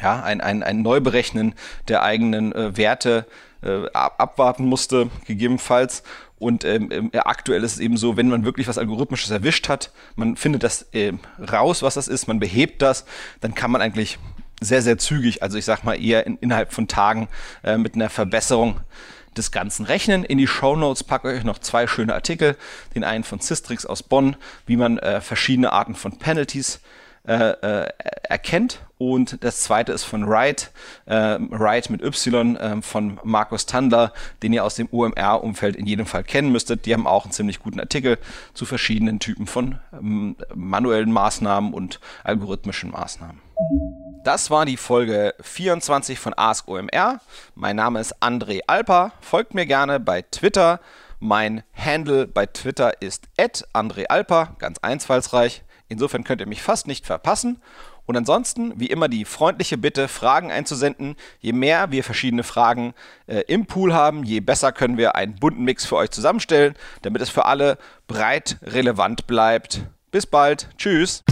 ja, 0.00 0.22
ein, 0.22 0.40
ein, 0.40 0.62
ein 0.62 0.82
Neuberechnen 0.82 1.54
der 1.88 2.02
eigenen 2.02 2.52
äh, 2.52 2.76
Werte 2.76 3.26
äh, 3.62 3.86
abwarten 3.92 4.66
musste, 4.66 5.10
gegebenenfalls. 5.26 6.02
Und 6.38 6.64
ähm, 6.64 6.90
ähm, 6.92 7.10
aktuell 7.14 7.64
ist 7.64 7.74
es 7.74 7.80
eben 7.80 7.96
so, 7.96 8.16
wenn 8.16 8.28
man 8.28 8.44
wirklich 8.44 8.68
was 8.68 8.76
Algorithmisches 8.76 9.30
erwischt 9.30 9.68
hat, 9.68 9.90
man 10.16 10.36
findet 10.36 10.62
das 10.62 10.82
äh, 10.92 11.12
raus, 11.40 11.82
was 11.82 11.94
das 11.94 12.08
ist, 12.08 12.28
man 12.28 12.40
behebt 12.40 12.82
das, 12.82 13.06
dann 13.40 13.54
kann 13.54 13.70
man 13.70 13.80
eigentlich 13.80 14.18
sehr, 14.60 14.82
sehr 14.82 14.98
zügig, 14.98 15.42
also 15.42 15.56
ich 15.58 15.64
sag 15.64 15.84
mal 15.84 15.94
eher 15.94 16.26
in, 16.26 16.36
innerhalb 16.38 16.72
von 16.72 16.88
Tagen 16.88 17.28
äh, 17.62 17.78
mit 17.78 17.94
einer 17.94 18.10
Verbesserung 18.10 18.80
des 19.36 19.50
Ganzen 19.50 19.84
rechnen. 19.84 20.24
In 20.24 20.38
die 20.38 20.46
Show 20.46 20.76
Notes 20.76 21.04
packe 21.04 21.30
ich 21.30 21.38
euch 21.38 21.44
noch 21.44 21.58
zwei 21.58 21.86
schöne 21.86 22.14
Artikel. 22.14 22.56
Den 22.94 23.04
einen 23.04 23.24
von 23.24 23.38
Systrix 23.40 23.84
aus 23.84 24.02
Bonn, 24.02 24.36
wie 24.66 24.76
man 24.76 24.98
äh, 24.98 25.20
verschiedene 25.20 25.72
Arten 25.72 25.94
von 25.94 26.18
Penalties 26.18 26.80
äh, 27.26 27.50
äh, 27.50 27.88
erkennt. 28.22 28.80
Und 28.98 29.44
das 29.44 29.60
zweite 29.60 29.92
ist 29.92 30.04
von 30.04 30.28
Wright, 30.28 30.70
äh, 31.06 31.38
Wright 31.40 31.90
mit 31.90 32.02
Y 32.02 32.56
äh, 32.56 32.80
von 32.82 33.20
Markus 33.24 33.66
Tandler, 33.66 34.12
den 34.42 34.52
ihr 34.52 34.64
aus 34.64 34.76
dem 34.76 34.88
OMR-Umfeld 34.90 35.76
in 35.76 35.86
jedem 35.86 36.06
Fall 36.06 36.24
kennen 36.24 36.50
müsstet. 36.50 36.86
Die 36.86 36.94
haben 36.94 37.06
auch 37.06 37.24
einen 37.24 37.32
ziemlich 37.32 37.58
guten 37.58 37.80
Artikel 37.80 38.18
zu 38.54 38.64
verschiedenen 38.64 39.18
Typen 39.18 39.46
von 39.46 39.78
ähm, 39.92 40.36
manuellen 40.54 41.12
Maßnahmen 41.12 41.74
und 41.74 42.00
algorithmischen 42.24 42.90
Maßnahmen. 42.90 43.40
Das 44.24 44.50
war 44.50 44.64
die 44.64 44.76
Folge 44.76 45.34
24 45.40 46.18
von 46.18 46.32
Ask 46.36 46.68
OMR. 46.68 47.20
Mein 47.54 47.76
Name 47.76 48.00
ist 48.00 48.22
André 48.22 48.60
Alper. 48.66 49.12
Folgt 49.20 49.54
mir 49.54 49.66
gerne 49.66 50.00
bei 50.00 50.22
Twitter. 50.22 50.80
Mein 51.18 51.62
Handle 51.74 52.26
bei 52.26 52.46
Twitter 52.46 53.00
ist 53.00 53.28
@andrealper, 53.72 54.56
ganz 54.58 54.78
einfallsreich. 54.78 55.62
Insofern 55.88 56.24
könnt 56.24 56.40
ihr 56.40 56.48
mich 56.48 56.62
fast 56.62 56.86
nicht 56.86 57.06
verpassen. 57.06 57.60
Und 58.06 58.16
ansonsten, 58.16 58.78
wie 58.78 58.86
immer, 58.86 59.08
die 59.08 59.24
freundliche 59.24 59.78
Bitte, 59.78 60.08
Fragen 60.08 60.50
einzusenden. 60.50 61.16
Je 61.40 61.52
mehr 61.52 61.90
wir 61.90 62.04
verschiedene 62.04 62.44
Fragen 62.44 62.94
äh, 63.26 63.40
im 63.48 63.66
Pool 63.66 63.92
haben, 63.92 64.24
je 64.24 64.40
besser 64.40 64.72
können 64.72 64.96
wir 64.96 65.16
einen 65.16 65.36
bunten 65.36 65.64
Mix 65.64 65.84
für 65.84 65.96
euch 65.96 66.10
zusammenstellen, 66.10 66.74
damit 67.02 67.22
es 67.22 67.30
für 67.30 67.46
alle 67.46 67.78
breit 68.06 68.58
relevant 68.62 69.26
bleibt. 69.26 69.82
Bis 70.10 70.26
bald. 70.26 70.68
Tschüss. 70.78 71.24